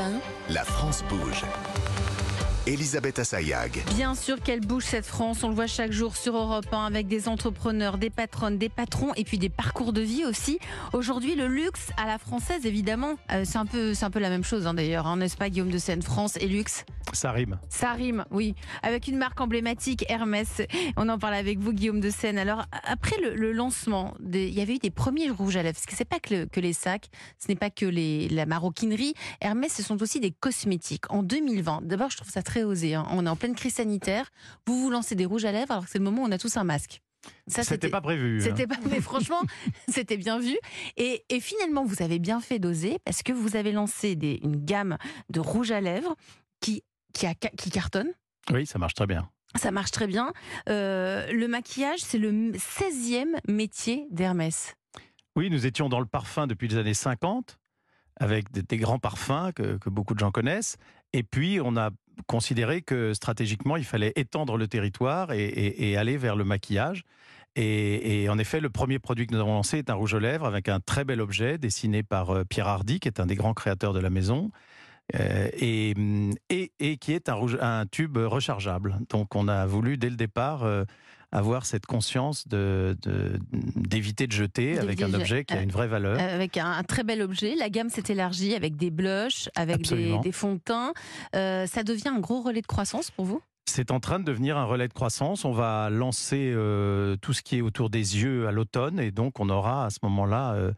1. 0.00 0.20
La 0.48 0.64
France 0.64 1.04
bouge. 1.10 1.44
Elisabeth 2.66 3.18
Assayag. 3.18 3.82
Bien 3.96 4.14
sûr 4.14 4.38
qu'elle 4.40 4.60
bouge 4.60 4.84
cette 4.84 5.06
France, 5.06 5.42
on 5.42 5.48
le 5.48 5.54
voit 5.54 5.66
chaque 5.66 5.92
jour 5.92 6.14
sur 6.14 6.36
Europe 6.36 6.66
1 6.70 6.84
avec 6.84 7.08
des 7.08 7.26
entrepreneurs, 7.26 7.96
des 7.96 8.10
patronnes, 8.10 8.58
des 8.58 8.68
patrons 8.68 9.12
et 9.16 9.24
puis 9.24 9.38
des 9.38 9.48
parcours 9.48 9.94
de 9.94 10.02
vie 10.02 10.26
aussi. 10.26 10.58
Aujourd'hui, 10.92 11.34
le 11.36 11.46
luxe 11.48 11.88
à 11.96 12.06
la 12.06 12.18
française, 12.18 12.66
évidemment, 12.66 13.14
euh, 13.32 13.44
c'est 13.46 13.56
un 13.56 13.64
peu, 13.64 13.94
c'est 13.94 14.04
un 14.04 14.10
peu 14.10 14.18
la 14.18 14.28
même 14.28 14.44
chose 14.44 14.66
hein, 14.66 14.74
d'ailleurs, 14.74 15.06
hein, 15.06 15.16
n'est-ce 15.16 15.38
pas 15.38 15.48
Guillaume 15.48 15.70
de 15.70 15.78
Seine, 15.78 16.02
France 16.02 16.36
et 16.38 16.46
luxe? 16.46 16.84
Ça 17.14 17.32
rime. 17.32 17.58
Ça 17.70 17.92
rime, 17.92 18.24
oui, 18.30 18.54
avec 18.82 19.08
une 19.08 19.16
marque 19.16 19.40
emblématique, 19.40 20.04
Hermès. 20.08 20.60
On 20.96 21.08
en 21.08 21.18
parle 21.18 21.34
avec 21.34 21.58
vous, 21.58 21.72
Guillaume 21.72 22.00
de 22.00 22.10
Seine. 22.10 22.38
Alors, 22.38 22.66
après 22.84 23.16
le, 23.20 23.34
le 23.34 23.52
lancement, 23.52 24.14
des- 24.20 24.46
il 24.48 24.54
y 24.54 24.60
avait 24.60 24.74
eu 24.76 24.78
des 24.78 24.90
premiers 24.90 25.30
rouges 25.30 25.56
à 25.56 25.62
lèvres, 25.62 25.74
parce 25.76 25.86
que 25.86 25.96
c'est 25.96 26.04
pas 26.04 26.20
que, 26.20 26.34
le- 26.34 26.46
que 26.46 26.60
les 26.60 26.74
sacs, 26.74 27.08
ce 27.38 27.48
n'est 27.48 27.56
pas 27.56 27.70
que 27.70 27.86
les, 27.86 28.28
la 28.28 28.44
maroquinerie. 28.46 29.14
Hermès, 29.40 29.72
ce 29.72 29.82
sont 29.82 30.00
aussi 30.02 30.20
des 30.20 30.30
cosmétiques. 30.30 31.10
En 31.10 31.22
2020, 31.24 31.80
d'abord, 31.84 32.10
je 32.10 32.18
trouve 32.18 32.30
ça 32.30 32.42
très 32.42 32.59
osé. 32.64 32.94
hein. 32.94 33.06
On 33.10 33.26
est 33.26 33.28
en 33.28 33.36
pleine 33.36 33.54
crise 33.54 33.74
sanitaire. 33.74 34.30
Vous 34.66 34.80
vous 34.80 34.90
lancez 34.90 35.14
des 35.14 35.24
rouges 35.26 35.44
à 35.44 35.52
lèvres 35.52 35.70
alors 35.72 35.84
que 35.84 35.90
c'est 35.90 35.98
le 35.98 36.04
moment 36.04 36.22
où 36.22 36.26
on 36.26 36.32
a 36.32 36.38
tous 36.38 36.56
un 36.56 36.64
masque. 36.64 37.00
Ça, 37.46 37.62
C'était 37.64 37.90
pas 37.90 38.00
prévu. 38.00 38.38
hein. 38.40 38.44
c'était 38.44 38.66
pas, 38.66 38.76
mais 38.90 39.00
franchement, 39.02 39.40
c'était 39.88 40.16
bien 40.16 40.38
vu. 40.38 40.56
Et, 40.96 41.24
et 41.28 41.40
finalement, 41.40 41.84
vous 41.84 42.02
avez 42.02 42.18
bien 42.18 42.40
fait 42.40 42.58
d'oser 42.58 42.98
parce 43.04 43.22
que 43.22 43.32
vous 43.32 43.56
avez 43.56 43.72
lancé 43.72 44.16
des, 44.16 44.40
une 44.42 44.64
gamme 44.64 44.96
de 45.28 45.38
rouges 45.40 45.70
à 45.70 45.80
lèvres 45.82 46.16
qui, 46.60 46.82
qui, 47.12 47.26
a, 47.26 47.34
qui 47.34 47.70
cartonne. 47.70 48.08
Oui, 48.50 48.64
ça 48.66 48.78
marche 48.78 48.94
très 48.94 49.06
bien. 49.06 49.28
Ça 49.56 49.70
marche 49.70 49.90
très 49.90 50.06
bien. 50.06 50.32
Euh, 50.70 51.30
le 51.32 51.46
maquillage, 51.48 51.98
c'est 52.00 52.18
le 52.18 52.52
16e 52.52 53.36
métier 53.48 54.06
d'Hermès. 54.10 54.74
Oui, 55.36 55.50
nous 55.50 55.66
étions 55.66 55.88
dans 55.88 56.00
le 56.00 56.06
parfum 56.06 56.46
depuis 56.46 56.68
les 56.68 56.76
années 56.76 56.94
50, 56.94 57.58
avec 58.18 58.50
des, 58.52 58.62
des 58.62 58.76
grands 58.78 58.98
parfums 58.98 59.52
que, 59.54 59.76
que 59.76 59.90
beaucoup 59.90 60.14
de 60.14 60.18
gens 60.20 60.30
connaissent. 60.30 60.76
Et 61.12 61.22
puis, 61.22 61.60
on 61.62 61.76
a 61.76 61.90
considéré 62.26 62.82
que 62.82 63.14
stratégiquement, 63.14 63.76
il 63.76 63.84
fallait 63.84 64.12
étendre 64.16 64.56
le 64.56 64.68
territoire 64.68 65.32
et, 65.32 65.96
aller 65.96 66.16
vers 66.16 66.36
le 66.36 66.44
maquillage. 66.44 67.04
Et, 67.56 68.28
en 68.28 68.38
effet, 68.38 68.60
le 68.60 68.70
premier 68.70 68.98
produit 68.98 69.26
que 69.26 69.34
nous 69.34 69.40
avons 69.40 69.54
lancé 69.54 69.78
est 69.78 69.90
un 69.90 69.94
rouge 69.94 70.14
aux 70.14 70.20
lèvres 70.20 70.46
avec 70.46 70.68
un 70.68 70.80
très 70.80 71.04
bel 71.04 71.20
objet 71.20 71.58
dessiné 71.58 72.02
par 72.02 72.30
euh, 72.30 72.44
Pierre 72.44 72.68
Hardy, 72.68 73.00
qui 73.00 73.08
est 73.08 73.20
un 73.20 73.26
des 73.26 73.34
grands 73.34 73.54
créateurs 73.54 73.92
de 73.92 74.00
la 74.00 74.10
maison. 74.10 74.50
euh, 75.14 75.48
et, 75.58 76.98
qui 76.98 77.12
est 77.12 77.28
un 77.28 77.86
tube 77.86 78.16
rechargeable. 78.16 78.98
Donc 79.08 79.34
on 79.34 79.48
a 79.48 79.66
voulu 79.66 79.96
dès 79.96 80.10
le 80.10 80.16
départ 80.16 80.64
euh, 80.64 80.84
avoir 81.32 81.64
cette 81.66 81.86
conscience 81.86 82.48
de- 82.48 82.96
d'éviter 83.76 84.26
de, 84.26 84.32
jeter 84.32 84.78
avec 84.78 85.02
un 85.02 85.12
objet 85.14 85.44
qui 85.44 85.54
a 85.54 85.58
euh, 85.58 85.62
une 85.62 85.70
vraie 85.70 85.86
valeur. 85.88 86.18
Euh, 86.18 86.34
Avec 86.34 86.56
un, 86.56 86.70
un 86.70 86.82
très 86.82 87.04
bel 87.04 87.22
objet. 87.22 87.54
La 87.54 87.70
gamme 87.70 87.88
s'est 87.88 88.04
élargie 88.08 88.54
avec 88.54 88.76
des 88.76 88.90
blushs, 88.90 89.48
avec 89.54 89.82
des, 89.88 90.32
fonds 90.32 90.54
de 90.54 90.60
teint. 90.60 90.92
Euh, 91.36 91.66
ça 91.66 91.82
devient 91.82 92.08
un 92.08 92.18
gros 92.18 92.40
relais 92.42 92.62
de 92.62 92.66
croissance 92.66 93.10
pour 93.10 93.24
vous? 93.24 93.42
C'est 93.66 93.92
en 93.92 94.00
train 94.00 94.18
de 94.18 94.24
devenir 94.24 94.56
un 94.58 94.64
relais 94.64 94.88
de 94.88 94.92
croissance. 94.92 95.44
On 95.44 95.52
va 95.52 95.90
lancer 95.90 96.50
euh, 96.52 97.16
tout 97.20 97.32
ce 97.32 97.42
qui 97.42 97.58
est 97.58 97.60
autour 97.60 97.88
des 97.90 98.18
yeux 98.20 98.48
à 98.48 98.52
l'automne 98.52 98.98
et 98.98 99.12
donc 99.12 99.38
on 99.38 99.48
aura 99.48 99.86
à 99.86 99.90
ce 99.90 99.98
moment-là 100.02 100.54
euh, 100.54 100.72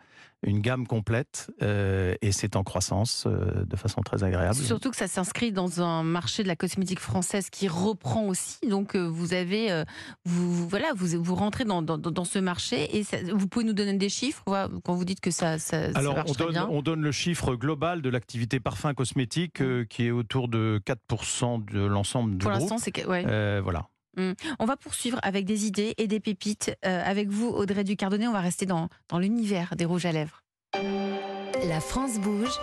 une 0.45 0.61
gamme 0.61 0.87
complète 0.87 1.51
euh, 1.63 2.15
et 2.23 2.33
c'est 2.33 2.57
en 2.57 2.65
croissance 2.65 3.25
euh, 3.27 3.65
de 3.65 3.77
façon 3.77 4.01
très 4.03 4.25
agréable. 4.25 4.55
Surtout 4.57 4.91
que 4.91 4.97
ça 4.97 5.07
s'inscrit 5.09 5.53
dans 5.53 5.81
un 5.83 6.03
marché 6.03 6.43
de 6.43 6.49
la 6.49 6.57
cosmétique 6.57 6.99
française 7.01 7.49
qui 7.51 7.69
reprend 7.69 8.27
aussi. 8.27 8.59
Donc 8.69 8.97
euh, 8.97 9.07
vous 9.09 9.35
avez, 9.35 9.71
euh, 9.71 9.85
vous, 10.25 10.53
vous- 10.53 10.69
voilà, 10.69 10.89
vous, 10.97 11.23
vous 11.23 11.35
rentrez 11.35 11.65
dans, 11.65 11.83
dans, 11.83 11.99
dans 11.99 12.25
ce 12.25 12.39
marché 12.39 12.97
et 12.97 13.05
ça- 13.05 13.19
vous 13.33 13.47
pouvez 13.49 13.65
nous 13.65 13.73
donner 13.73 13.95
des 13.97 14.09
chiffres 14.09 14.43
voilà, 14.47 14.69
quand 14.85 14.95
vous 14.95 15.05
dites 15.05 15.21
que 15.21 15.31
ça, 15.31 15.59
ça, 15.59 15.93
ça 15.93 15.99
Alors, 15.99 16.15
marche 16.17 16.31
on 16.31 16.35
très 16.35 16.45
donne, 16.45 16.53
bien. 16.55 16.69
on 16.71 16.83
donne 16.83 17.03
le 17.03 17.13
chiffre 17.13 17.55
global 17.55 18.03
de 18.03 18.11
l'activité 18.11 18.59
parfum 18.61 18.95
cosmétique 18.95 19.61
euh, 19.61 19.85
qui 19.85 20.07
est 20.07 20.11
autour 20.11 20.49
de 20.49 20.81
4% 21.11 21.65
de 21.73 21.81
l'ensemble 21.85 22.33
du 22.33 22.39
Pour 22.39 22.51
groupe. 22.51 22.61
l'instant, 22.63 22.79
c'est 22.79 22.93
que, 22.93 23.07
ouais. 23.07 23.25
Euh, 23.27 23.61
voilà. 24.17 24.35
On 24.59 24.65
va 24.65 24.77
poursuivre 24.77 25.19
avec 25.23 25.45
des 25.45 25.67
idées 25.67 25.95
et 25.99 26.07
des 26.07 26.21
pépites. 26.21 26.75
Euh, 26.85 27.03
avec 27.05 27.29
vous, 27.29 27.49
Audrey 27.49 27.85
Ducardonnet, 27.85 28.29
on 28.29 28.33
va 28.33 28.41
rester 28.41 28.67
dans, 28.67 28.89
dans 29.09 29.19
l'univers 29.19 29.75
des 29.77 29.85
rouges 29.85 30.07
à 30.07 30.13
lèvres. 30.13 30.43
La 31.65 31.81
France 31.81 32.19
bouge. 32.19 32.59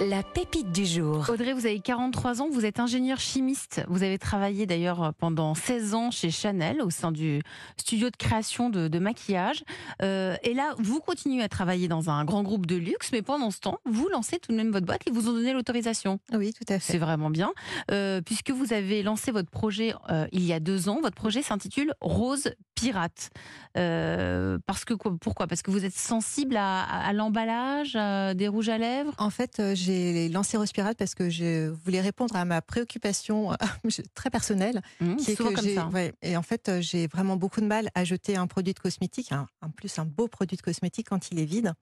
La 0.00 0.22
pépite 0.22 0.70
du 0.70 0.86
jour. 0.86 1.26
Audrey, 1.28 1.52
vous 1.52 1.66
avez 1.66 1.80
43 1.80 2.40
ans, 2.40 2.48
vous 2.52 2.64
êtes 2.64 2.78
ingénieur 2.78 3.18
chimiste. 3.18 3.82
Vous 3.88 4.04
avez 4.04 4.16
travaillé 4.16 4.64
d'ailleurs 4.64 5.12
pendant 5.18 5.56
16 5.56 5.94
ans 5.94 6.12
chez 6.12 6.30
Chanel 6.30 6.80
au 6.82 6.90
sein 6.90 7.10
du 7.10 7.42
studio 7.76 8.08
de 8.08 8.14
création 8.16 8.70
de, 8.70 8.86
de 8.86 8.98
maquillage. 9.00 9.64
Euh, 10.02 10.36
et 10.44 10.54
là, 10.54 10.74
vous 10.78 11.00
continuez 11.00 11.42
à 11.42 11.48
travailler 11.48 11.88
dans 11.88 12.10
un 12.10 12.24
grand 12.24 12.44
groupe 12.44 12.64
de 12.66 12.76
luxe, 12.76 13.10
mais 13.10 13.22
pendant 13.22 13.50
ce 13.50 13.58
temps, 13.58 13.80
vous 13.86 14.08
lancez 14.08 14.38
tout 14.38 14.52
de 14.52 14.56
même 14.56 14.70
votre 14.70 14.86
boîte 14.86 15.00
et 15.08 15.10
vous 15.10 15.28
ont 15.28 15.32
donné 15.32 15.52
l'autorisation. 15.52 16.20
Oui, 16.32 16.52
tout 16.52 16.72
à 16.72 16.78
C'est 16.78 16.92
fait. 16.92 16.98
vraiment 16.98 17.30
bien, 17.30 17.52
euh, 17.90 18.20
puisque 18.20 18.50
vous 18.52 18.72
avez 18.72 19.02
lancé 19.02 19.32
votre 19.32 19.50
projet 19.50 19.94
euh, 20.10 20.28
il 20.30 20.44
y 20.44 20.52
a 20.52 20.60
deux 20.60 20.88
ans. 20.88 21.00
Votre 21.02 21.16
projet 21.16 21.42
s'intitule 21.42 21.92
Rose 22.00 22.52
Pirate. 22.78 23.30
Euh, 23.76 24.58
parce 24.66 24.84
que 24.84 24.94
quoi- 24.94 25.16
pourquoi? 25.20 25.46
Parce 25.46 25.62
que 25.62 25.70
vous 25.70 25.84
êtes 25.84 25.94
sensible 25.96 26.56
à, 26.56 26.82
à- 26.82 27.08
à 27.08 27.12
l'emballage 27.12 27.94
euh, 27.96 28.34
des 28.34 28.48
rouges 28.48 28.68
à 28.68 28.78
lèvres? 28.78 29.12
En 29.18 29.30
fait, 29.30 29.60
euh, 29.60 29.74
j'ai 29.74 30.28
lancé 30.28 30.56
Respirate 30.56 30.96
parce 30.96 31.14
que 31.14 31.30
je 31.30 31.68
voulais 31.84 32.00
répondre 32.00 32.34
à 32.36 32.44
ma 32.44 32.62
préoccupation 32.62 33.50
très 34.14 34.30
personnelle, 34.30 34.80
Mmh, 35.00 35.16
qui 35.16 35.32
est 35.32 35.36
que 35.36 35.42
comme 35.54 35.68
ça. 35.74 35.88
ouais, 35.92 36.12
et 36.22 36.36
en 36.36 36.42
fait, 36.42 36.68
euh, 36.68 36.80
j'ai 36.80 37.06
vraiment 37.06 37.36
beaucoup 37.36 37.60
de 37.60 37.66
mal 37.66 37.88
à 37.94 38.04
jeter 38.04 38.36
un 38.36 38.46
produit 38.46 38.74
de 38.74 38.78
cosmétique, 38.80 39.32
un- 39.32 39.46
en 39.62 39.70
plus 39.70 39.98
un 39.98 40.04
beau 40.04 40.28
produit 40.28 40.56
de 40.56 40.62
cosmétique 40.62 41.08
quand 41.08 41.30
il 41.30 41.38
est 41.38 41.44
vide. 41.44 41.72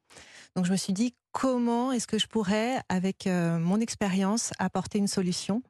Donc, 0.54 0.64
je 0.66 0.72
me 0.72 0.76
suis 0.76 0.92
dit 0.92 1.14
comment 1.32 1.92
est-ce 1.92 2.06
que 2.06 2.18
je 2.18 2.26
pourrais, 2.26 2.80
avec 2.88 3.26
euh, 3.26 3.58
mon 3.58 3.80
expérience, 3.80 4.52
apporter 4.58 4.98
une 4.98 5.08
solution? 5.08 5.62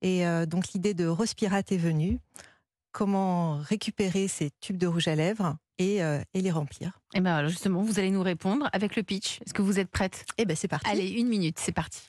Et 0.00 0.26
euh, 0.26 0.46
donc, 0.46 0.72
l'idée 0.72 0.94
de 0.94 1.06
Respirate 1.06 1.70
est 1.72 1.76
venue. 1.76 2.18
Comment 2.92 3.56
récupérer 3.56 4.28
ces 4.28 4.50
tubes 4.60 4.76
de 4.76 4.86
rouge 4.86 5.08
à 5.08 5.14
lèvres 5.14 5.56
et, 5.78 6.02
euh, 6.02 6.20
et 6.34 6.40
les 6.40 6.50
remplir. 6.50 7.00
Et 7.14 7.20
ben 7.20 7.34
alors, 7.34 7.50
justement, 7.50 7.82
vous 7.82 7.98
allez 7.98 8.10
nous 8.10 8.22
répondre 8.22 8.68
avec 8.72 8.96
le 8.96 9.02
pitch. 9.02 9.40
Est-ce 9.44 9.54
que 9.54 9.62
vous 9.62 9.78
êtes 9.78 9.90
prête? 9.90 10.24
Et 10.38 10.44
ben 10.44 10.56
c'est 10.56 10.68
parti. 10.68 10.88
Allez, 10.88 11.08
une 11.08 11.28
minute, 11.28 11.58
c'est 11.58 11.72
parti. 11.72 12.00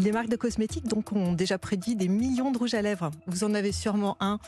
Les 0.00 0.10
marques 0.10 0.28
de 0.28 0.36
cosmétiques 0.36 0.88
donc 0.88 1.12
ont 1.12 1.32
déjà 1.32 1.58
produit 1.58 1.94
des 1.94 2.08
millions 2.08 2.50
de 2.50 2.58
rouges 2.58 2.74
à 2.74 2.82
lèvres. 2.82 3.10
Vous 3.26 3.44
en 3.44 3.54
avez 3.54 3.72
sûrement 3.72 4.16
un 4.20 4.38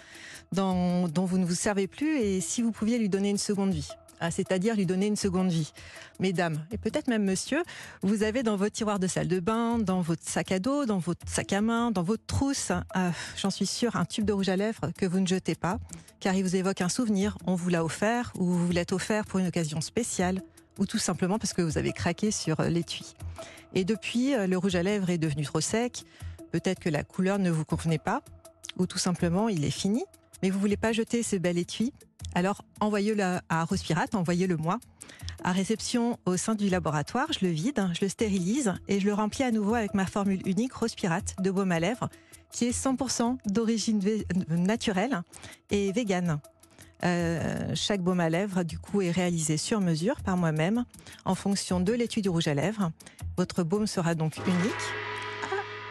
dont 0.52 1.06
vous 1.06 1.38
ne 1.38 1.44
vous 1.44 1.54
servez 1.54 1.86
plus 1.86 2.18
et 2.18 2.40
si 2.40 2.62
vous 2.62 2.72
pouviez 2.72 2.98
lui 2.98 3.08
donner 3.08 3.30
une 3.30 3.38
seconde 3.38 3.72
vie. 3.72 3.88
Ah, 4.20 4.30
c'est-à-dire 4.30 4.76
lui 4.76 4.86
donner 4.86 5.06
une 5.06 5.16
seconde 5.16 5.50
vie. 5.50 5.72
Mesdames, 6.20 6.64
et 6.70 6.78
peut-être 6.78 7.08
même 7.08 7.24
monsieur, 7.24 7.62
vous 8.02 8.22
avez 8.22 8.42
dans 8.42 8.56
votre 8.56 8.72
tiroir 8.72 8.98
de 8.98 9.06
salle 9.06 9.28
de 9.28 9.40
bain, 9.40 9.78
dans 9.78 10.00
votre 10.00 10.22
sac 10.24 10.52
à 10.52 10.58
dos, 10.58 10.86
dans 10.86 10.98
votre 10.98 11.28
sac 11.28 11.52
à 11.52 11.60
main, 11.60 11.90
dans 11.90 12.02
votre 12.02 12.24
trousse, 12.26 12.70
euh, 12.70 13.10
j'en 13.36 13.50
suis 13.50 13.66
sûre, 13.66 13.96
un 13.96 14.04
tube 14.04 14.24
de 14.24 14.32
rouge 14.32 14.48
à 14.48 14.56
lèvres 14.56 14.90
que 14.96 15.06
vous 15.06 15.20
ne 15.20 15.26
jetez 15.26 15.54
pas, 15.54 15.78
car 16.20 16.34
il 16.34 16.42
vous 16.42 16.56
évoque 16.56 16.80
un 16.80 16.88
souvenir, 16.88 17.36
on 17.46 17.54
vous 17.54 17.68
l'a 17.68 17.84
offert, 17.84 18.32
ou 18.38 18.44
vous 18.44 18.70
l'êtes 18.70 18.92
offert 18.92 19.24
pour 19.24 19.40
une 19.40 19.48
occasion 19.48 19.80
spéciale, 19.80 20.40
ou 20.78 20.86
tout 20.86 20.98
simplement 20.98 21.38
parce 21.38 21.52
que 21.52 21.62
vous 21.62 21.78
avez 21.78 21.92
craqué 21.92 22.30
sur 22.30 22.62
l'étui. 22.62 23.14
Et 23.74 23.84
depuis, 23.84 24.34
euh, 24.34 24.46
le 24.46 24.56
rouge 24.56 24.76
à 24.76 24.82
lèvres 24.82 25.10
est 25.10 25.18
devenu 25.18 25.44
trop 25.44 25.60
sec. 25.60 26.04
Peut-être 26.52 26.78
que 26.78 26.88
la 26.88 27.02
couleur 27.02 27.38
ne 27.38 27.50
vous 27.50 27.64
convenait 27.64 27.98
pas, 27.98 28.22
ou 28.78 28.86
tout 28.86 28.98
simplement 28.98 29.48
il 29.48 29.64
est 29.64 29.70
fini. 29.70 30.04
Mais 30.42 30.50
vous 30.50 30.60
voulez 30.60 30.76
pas 30.76 30.92
jeter 30.92 31.22
ce 31.22 31.36
bel 31.36 31.58
étui 31.58 31.92
Alors 32.34 32.62
envoyez-le 32.80 33.22
à 33.48 33.64
Respirate, 33.64 34.14
envoyez-le 34.14 34.56
moi. 34.56 34.78
À 35.44 35.52
réception 35.52 36.18
au 36.26 36.36
sein 36.36 36.54
du 36.54 36.68
laboratoire, 36.68 37.26
je 37.32 37.44
le 37.44 37.52
vide, 37.52 37.88
je 37.92 38.00
le 38.04 38.08
stérilise 38.08 38.74
et 38.88 38.98
je 39.00 39.06
le 39.06 39.14
remplis 39.14 39.44
à 39.44 39.50
nouveau 39.50 39.74
avec 39.74 39.94
ma 39.94 40.06
formule 40.06 40.40
unique 40.46 40.72
Respirate 40.74 41.34
de 41.40 41.50
baume 41.50 41.70
à 41.72 41.80
lèvres, 41.80 42.08
qui 42.50 42.64
est 42.66 42.70
100% 42.76 43.36
d'origine 43.46 44.00
vé- 44.00 44.24
naturelle 44.48 45.22
et 45.70 45.92
végane. 45.92 46.40
Euh, 47.04 47.72
chaque 47.74 48.00
baume 48.00 48.20
à 48.20 48.30
lèvres, 48.30 48.62
du 48.62 48.78
coup, 48.78 49.02
est 49.02 49.10
réalisé 49.10 49.56
sur 49.58 49.80
mesure 49.80 50.20
par 50.22 50.36
moi-même 50.38 50.84
en 51.26 51.34
fonction 51.34 51.78
de 51.80 51.92
l'étui 51.92 52.22
du 52.22 52.30
rouge 52.30 52.48
à 52.48 52.54
lèvres. 52.54 52.90
Votre 53.36 53.62
baume 53.62 53.86
sera 53.86 54.14
donc 54.14 54.36
unique. 54.46 54.84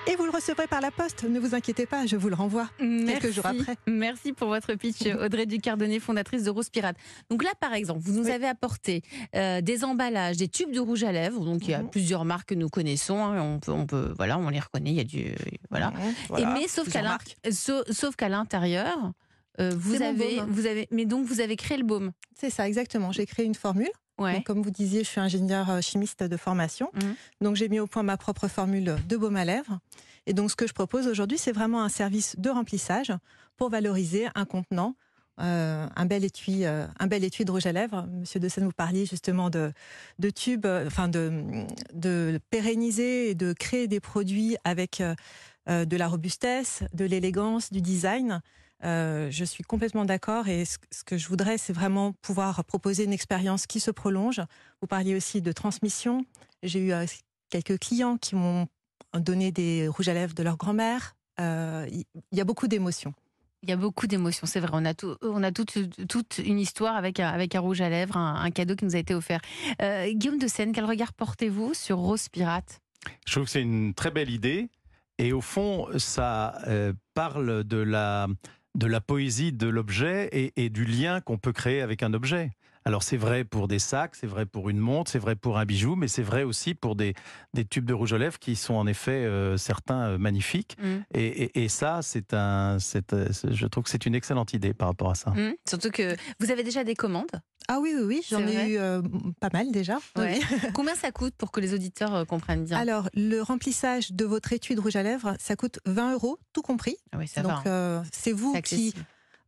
Et 0.06 0.16
vous 0.18 0.26
le 0.26 0.32
recevrez 0.32 0.68
par 0.68 0.82
la 0.82 0.92
poste, 0.92 1.24
ne 1.24 1.40
vous 1.40 1.56
inquiétez 1.56 1.86
pas, 1.86 2.06
je 2.06 2.18
vous 2.18 2.28
le 2.28 2.36
renvoie 2.36 2.70
quelques 2.78 3.32
jours 3.32 3.46
après. 3.46 3.76
Merci 3.88 4.34
pour 4.34 4.50
votre 4.50 4.74
pitch, 4.76 5.06
Audrey 5.08 5.46
Ducardonnet, 5.46 6.00
fondatrice 6.02 6.44
de 6.44 6.50
Rose 6.50 6.70
Pirate. 6.70 6.98
Donc 7.30 7.42
là, 7.42 7.52
par 7.60 7.74
exemple, 7.74 8.02
vous 8.02 8.12
nous 8.12 8.26
Oui. 8.26 8.32
avez 8.32 8.48
apporté 8.48 9.02
euh, 9.34 9.62
des 9.62 9.86
emballages, 9.86 10.36
des 10.38 10.50
tubes 10.50 10.72
de 10.74 10.80
rouge 10.82 11.04
à 11.06 11.14
lèvres. 11.14 11.46
Donc 11.46 11.62
il 11.64 11.72
y 11.72 11.74
a 11.74 11.82
Mhm. 11.84 11.90
plusieurs 11.90 12.26
marques 12.26 12.50
que 12.50 12.56
nous 12.56 12.68
connaissons. 12.70 13.24
hein, 13.24 13.42
on 13.42 13.60
peut, 13.60 13.72
on 13.72 13.86
peut, 13.86 14.14
voilà, 14.18 14.38
on 14.38 14.50
les 14.50 14.60
reconnaît. 14.60 14.92
Il 14.92 14.98
y 14.98 15.00
a 15.00 15.04
du, 15.06 15.34
voilà. 15.70 15.94
Et 16.38 16.46
mais 16.46 16.68
sauf 16.68 16.90
qu'à 16.92 17.18
sauf 17.50 18.16
l'intérieur, 18.22 19.14
euh, 19.62 19.72
vous 19.76 20.02
avez, 20.02 20.42
vous 20.48 20.66
avez, 20.66 20.88
mais 20.92 21.06
donc 21.06 21.26
vous 21.26 21.40
avez 21.40 21.56
créé 21.56 21.78
le 21.78 21.86
baume. 21.86 22.12
C'est 22.38 22.50
ça, 22.50 22.68
exactement. 22.68 23.14
J'ai 23.14 23.26
créé 23.26 23.46
une 23.46 23.56
formule. 23.56 23.90
Ouais. 24.20 24.36
Donc, 24.36 24.46
comme 24.46 24.62
vous 24.62 24.72
disiez, 24.72 25.04
je 25.04 25.10
suis 25.10 25.20
ingénieur 25.20 25.70
euh, 25.70 25.82
chimiste 25.82 26.24
de 26.24 26.38
formation. 26.38 26.92
Mhm. 26.94 27.16
Donc, 27.42 27.56
j'ai 27.56 27.70
mis 27.70 27.80
au 27.80 27.88
point 27.88 28.04
ma 28.04 28.18
propre 28.18 28.48
formule 28.48 28.96
de 29.08 29.18
baume 29.18 29.36
à 29.36 29.46
lèvres. 29.46 29.80
Et 30.26 30.34
donc, 30.34 30.52
ce 30.52 30.56
que 30.56 30.68
je 30.68 30.74
propose 30.74 31.08
aujourd'hui, 31.08 31.38
c'est 31.38 31.52
vraiment 31.52 31.84
un 31.84 31.90
service 31.90 32.36
de 32.38 32.50
remplissage 32.50 33.12
pour 33.58 33.70
valoriser 33.70 34.28
un 34.36 34.46
contenant 34.46 34.96
euh, 35.40 35.88
un 35.96 36.06
bel 36.06 36.24
étui, 36.24 36.64
euh, 36.66 36.86
un 37.00 37.08
bel 37.08 37.24
étui 37.24 37.44
de 37.44 37.52
rouge 37.52 37.66
à 37.66 37.72
lèvres. 37.72 38.08
Monsieur 38.20 38.40
De 38.40 38.48
Seine, 38.48 38.66
vous 38.66 38.72
parliez 38.72 39.06
justement 39.06 39.50
de, 39.50 39.72
de 40.20 40.30
tubes, 40.30 40.68
enfin 40.68 41.08
de, 41.08 41.66
de 41.94 42.40
pérenniser 42.52 43.32
et 43.32 43.36
de 43.36 43.54
créer 43.54 43.88
des 43.88 44.00
produits 44.00 44.58
avec 44.64 45.02
euh, 45.02 45.86
de 45.86 45.98
la 45.98 46.08
robustesse, 46.08 46.84
de 46.94 47.06
l'élégance, 47.06 47.72
du 47.72 47.82
design. 47.82 48.42
Euh, 48.84 49.30
je 49.32 49.46
suis 49.46 49.64
complètement 49.64 50.06
d'accord 50.06 50.48
et 50.48 50.66
ce, 50.66 50.78
ce 50.92 51.04
que 51.04 51.18
je 51.18 51.28
voudrais, 51.28 51.58
c'est 51.58 51.74
vraiment 51.74 52.14
pouvoir 52.22 52.64
proposer 52.66 53.06
une 53.06 53.14
expérience 53.14 53.66
qui 53.66 53.80
se 53.80 53.92
prolonge. 53.92 54.42
Vous 54.82 54.88
parliez 54.88 55.16
aussi 55.16 55.42
de 55.42 55.52
transmission. 55.52 56.26
J'ai 56.64 56.80
eu 56.80 56.92
euh, 56.92 57.06
quelques 57.50 57.80
clients 57.80 58.18
qui 58.18 58.36
m'ont 58.36 58.68
donné 59.14 59.52
des 59.52 59.88
rouges 59.88 60.10
à 60.10 60.14
lèvres 60.14 60.34
de 60.34 60.44
leur 60.44 60.58
grand-mère. 60.58 61.16
Euh, 61.40 61.88
Il 61.90 62.38
y 62.38 62.42
a 62.42 62.44
beaucoup 62.44 62.68
d'émotions. 62.68 63.14
Il 63.62 63.70
y 63.70 63.72
a 63.72 63.78
beaucoup 63.78 64.08
d'émotions, 64.08 64.46
c'est 64.46 64.60
vrai. 64.60 64.72
On 64.74 64.84
a, 64.84 64.94
tout, 64.94 65.16
on 65.22 65.42
a 65.42 65.54
toute, 65.54 65.78
toute 66.10 66.40
une 66.40 66.60
histoire 66.60 66.98
avec 66.98 67.22
un, 67.22 67.30
avec 67.30 67.56
un 67.56 67.62
rouge 67.62 67.80
à 67.80 67.88
lèvres, 67.88 68.18
un, 68.18 68.36
un 68.36 68.52
cadeau 68.52 68.76
qui 68.76 68.84
nous 68.84 68.96
a 68.96 69.00
été 69.00 69.16
offert. 69.16 69.40
Euh, 69.82 70.12
Guillaume 70.12 70.38
de 70.38 70.48
Seine, 70.48 70.74
quel 70.74 70.84
regard 70.84 71.14
portez-vous 71.14 71.74
sur 71.74 71.98
Rose 72.00 72.28
Pirate? 72.28 72.82
Je 73.26 73.32
trouve 73.32 73.46
que 73.46 73.52
c'est 73.52 73.62
une 73.62 73.94
très 73.94 74.12
belle 74.12 74.30
idée. 74.30 74.70
Et 75.18 75.32
au 75.32 75.42
fond, 75.42 75.88
ça 75.98 76.58
euh, 76.68 76.92
parle 77.14 77.64
de 77.64 77.78
la, 77.78 78.28
de 78.76 78.88
la 78.88 79.02
poésie 79.02 79.54
de 79.54 79.68
l'objet 79.68 80.30
et, 80.56 80.70
du 80.70 80.86
lien 80.86 81.22
qu'on 81.22 81.38
peut 81.38 81.54
créer 81.54 81.82
avec 81.82 82.04
un 82.04 82.14
objet. 82.14 82.52
Alors 82.86 83.02
c'est 83.04 83.18
vrai 83.18 83.46
pour 83.46 83.68
des 83.70 83.80
sacs, 83.80 84.16
c'est 84.16 84.28
vrai 84.28 84.46
pour 84.46 84.70
une 84.70 84.78
montre, 84.78 85.10
c'est 85.10 85.20
vrai 85.20 85.36
pour 85.36 85.58
un 85.58 85.66
bijou, 85.66 85.96
mais 85.96 86.08
c'est 86.10 86.22
vrai 86.22 86.44
aussi 86.44 86.76
pour 86.76 86.96
des, 86.96 87.14
des 87.54 87.64
tubes 87.66 87.86
de 87.86 87.94
rouge 87.94 88.12
à 88.14 88.18
lèvres 88.18 88.40
qui 88.40 88.56
sont 88.58 88.74
en 88.74 88.88
effet 88.88 89.12
euh, 89.26 89.56
certains 89.58 90.10
euh, 90.10 90.18
magnifiques. 90.18 90.76
Mm. 90.82 90.98
Et, 91.14 91.26
et- 91.44 91.64
et 91.64 91.70
ça, 91.70 92.02
c'est 92.02 92.34
un, 92.34 92.80
c'est, 92.80 93.14
euh, 93.14 93.30
je 93.50 93.66
trouve 93.68 93.86
que 93.86 93.90
c'est 93.90 94.06
une 94.06 94.16
excellente 94.16 94.54
idée 94.54 94.74
par 94.74 94.90
rapport 94.90 95.12
à 95.12 95.16
ça. 95.16 95.32
Hmm 95.32 95.54
Surtout 95.68 95.92
que 95.92 96.16
vous 96.42 96.52
avez 96.52 96.64
déjà 96.64 96.84
des 96.84 96.96
commandes? 96.96 97.32
Ah 97.70 97.80
oui, 97.82 97.94
oui, 97.96 98.04
oui, 98.06 98.22
j'en 98.30 98.46
ai 98.46 98.72
eu 98.72 98.78
euh, 98.78 99.02
pas 99.40 99.50
mal 99.54 99.72
déjà. 99.72 99.98
Ouais. 100.18 100.38
Combien 100.74 100.96
ça 100.96 101.14
coûte 101.14 101.34
pour 101.38 101.52
que 101.54 101.62
les 101.62 101.74
auditeurs 101.74 102.14
euh, 102.14 102.26
comprennent 102.26 102.66
bien? 102.66 102.78
Alors, 102.78 103.10
le 103.14 103.40
remplissage 103.40 104.12
de 104.12 104.26
votre 104.26 104.52
étui 104.52 104.76
de 104.76 104.82
rouge 104.82 104.98
à 104.98 105.04
lèvres, 105.04 105.36
ça 105.40 105.56
coûte 105.56 105.80
20 105.86 106.12
euros, 106.12 106.38
tout 106.52 106.62
compris. 106.62 106.98
Ah 107.14 107.18
oui, 107.18 107.30
ça 107.30 107.42
Donc, 107.42 107.52
va. 107.52 107.58
hein. 107.60 107.64
euh, 107.68 108.04
c'est 108.12 108.34
vous 108.34 108.52
C'est 108.54 108.62
qui 108.62 108.94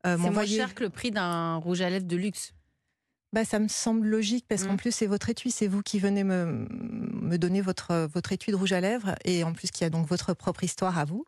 euh, 0.07 0.15
C'est 0.17 0.29
moins 0.29 0.45
cher 0.45 0.73
que 0.75 0.85
le 0.85 0.89
prix 0.89 1.11
d'un 1.11 1.55
rouge 1.57 1.81
à 1.81 1.89
lèvres 1.89 2.07
de 2.07 2.15
luxe. 2.15 2.53
Bah, 3.35 3.43
ça 3.45 3.59
me 3.59 3.67
semble 3.67 4.07
logique 4.07 4.45
parce 4.47 4.63
Mm. 4.63 4.67
qu'en 4.67 4.77
plus, 4.77 4.95
c'est 4.95 5.07
votre 5.07 5.29
étui, 5.29 5.51
c'est 5.51 5.67
vous 5.67 5.81
qui 5.81 5.99
venez 5.99 6.23
me, 6.23 6.65
me 7.21 7.37
donner 7.37 7.59
votre, 7.61 8.07
votre 8.13 8.31
étui 8.31 8.53
de 8.53 8.57
rouge 8.57 8.71
à 8.71 8.79
lèvres 8.79 9.13
et 9.25 9.43
en 9.43 9.51
plus, 9.51 9.69
qui 9.71 9.83
a 9.83 9.89
donc 9.89 10.07
votre 10.07 10.33
propre 10.33 10.63
histoire 10.63 10.97
à 10.97 11.03
vous. 11.03 11.25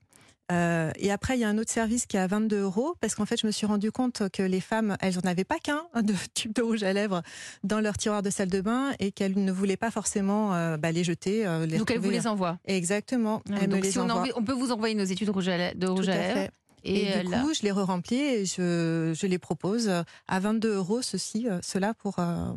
Euh, 0.50 0.90
et 0.96 1.12
après, 1.12 1.36
il 1.38 1.42
y 1.42 1.44
a 1.44 1.50
un 1.50 1.58
autre 1.58 1.70
service 1.72 2.06
qui 2.06 2.16
est 2.16 2.22
à 2.22 2.28
22 2.28 2.62
euros 2.62 2.96
parce 3.02 3.16
qu'en 3.16 3.26
fait, 3.26 3.38
je 3.42 3.46
me 3.46 3.52
suis 3.52 3.66
rendu 3.66 3.92
compte 3.92 4.30
que 4.32 4.42
les 4.42 4.62
femmes, 4.62 4.96
elles 5.02 5.16
n'en 5.16 5.30
avaient 5.30 5.44
pas 5.44 5.60
qu'un 5.60 5.84
de 6.02 6.14
tube 6.34 6.54
de 6.54 6.62
rouge 6.62 6.84
à 6.84 6.94
lèvres 6.94 7.22
dans 7.66 7.82
leur 7.82 7.98
tiroir 7.98 8.22
de 8.24 8.30
salle 8.30 8.48
de 8.50 8.62
bain 8.62 8.94
et 9.00 9.12
qu'elles 9.12 9.38
ne 9.44 9.52
voulaient 9.52 9.76
pas 9.76 9.92
forcément 9.92 10.54
euh, 10.56 10.78
bah, 10.78 10.94
les 10.94 11.04
jeter. 11.04 11.46
euh, 11.46 11.66
les 11.66 11.78
Donc 11.78 11.92
elle 11.92 12.00
vous 12.00 12.10
les 12.10 12.28
envoie. 12.28 12.58
Exactement. 12.66 13.42
Ah, 13.52 13.56
elles 13.62 13.68
donc 13.70 13.84
les 13.84 13.92
si 13.92 14.00
on, 14.00 14.10
envoient. 14.10 14.26
on 14.38 14.44
peut 14.44 14.54
vous 14.54 14.72
envoyer 14.72 14.96
nos 14.96 15.04
études 15.04 15.28
de 15.28 15.34
rouge 15.34 15.50
à 15.50 15.58
lèvres. 15.58 16.50
Et, 16.88 17.02
Et, 17.04 17.16
euh, 17.18 17.24
du 17.24 17.32
là- 17.32 17.42
coup, 17.42 17.54
je 17.54 17.64
les 17.64 17.72
re-remplis 17.72 18.16
et 18.20 18.46
je, 18.46 19.14
je 19.16 19.28
les 19.28 19.38
propose 19.38 19.90
à 20.28 20.40
22 20.40 20.76
euros, 20.76 21.02
ceci, 21.02 21.48
euh, 21.48 21.60
cela 21.62 21.94
pour 21.94 22.20
euh, 22.20 22.52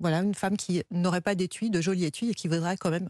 voilà, 0.00 0.18
une 0.18 0.34
femme 0.34 0.56
qui 0.58 0.82
n'aurait 0.90 1.22
pas 1.22 1.34
d'étui, 1.34 1.70
de 1.70 1.80
joli 1.80 2.04
étui 2.04 2.28
et 2.30 2.34
qui 2.34 2.46
voudrait 2.48 2.76
quand 2.76 2.90
même 2.90 3.08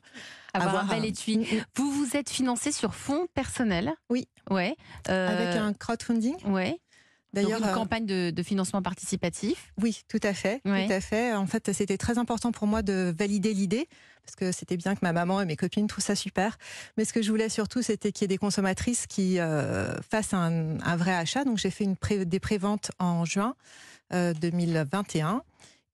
avoir, 0.54 0.76
avoir 0.76 0.84
un 0.92 0.96
bel 1.00 1.04
étui. 1.08 1.38
Mm, 1.38 1.40
mm. 1.42 1.64
Vous 1.76 1.90
vous 1.90 2.16
êtes 2.16 2.30
financé 2.30 2.70
sur 2.72 2.94
fonds 2.94 3.26
personnels 3.34 3.92
Oui. 4.10 4.28
Ouais. 4.48 4.76
Euh, 5.08 5.28
Avec 5.28 5.56
un 5.60 5.72
crowdfunding. 5.72 6.36
Ouais. 6.46 6.78
D'ailleurs, 7.32 7.60
une 7.60 7.68
euh, 7.68 7.74
campagne 7.74 8.06
de, 8.06 8.30
de 8.30 8.42
financement 8.42 8.82
participatif. 8.82 9.72
oui, 9.80 10.02
tout 10.08 10.18
à 10.24 10.34
fait, 10.34 10.60
Ouais. 10.64 10.86
tout 10.86 10.92
à 10.92 11.00
fait. 11.00 11.32
En 11.34 11.46
fait, 11.46 11.72
c'était 11.72 11.96
très 11.98 12.18
important 12.18 12.50
pour 12.52 12.66
moi 12.66 12.82
de 12.82 13.14
valider 13.16 13.54
l'idée 13.54 13.88
parce 14.24 14.36
que 14.36 14.52
c'était 14.52 14.76
bien 14.76 14.94
que 14.94 15.00
ma 15.02 15.12
maman 15.12 15.40
et 15.40 15.44
mes 15.46 15.56
copines 15.56 15.86
trouvent 15.86 16.04
ça 16.04 16.14
super. 16.14 16.58
Mais 16.96 17.04
ce 17.04 17.12
que 17.12 17.22
je 17.22 17.30
voulais 17.30 17.48
surtout, 17.48 17.82
c'était 17.82 18.12
qu'il 18.12 18.22
y 18.22 18.26
ait 18.26 18.28
des 18.28 18.38
consommatrices 18.38 19.06
qui 19.06 19.38
euh, 19.38 19.94
fassent 20.02 20.34
un, 20.34 20.78
un 20.80 20.96
vrai 20.96 21.14
achat. 21.14 21.44
Donc, 21.44 21.58
j'ai 21.58 21.70
fait 21.70 21.84
une 21.84 21.96
pré- 21.96 22.24
des 22.24 22.40
préventes 22.40 22.90
en 22.98 23.24
juin 23.24 23.54
euh, 24.12 24.32
2021. 24.34 25.42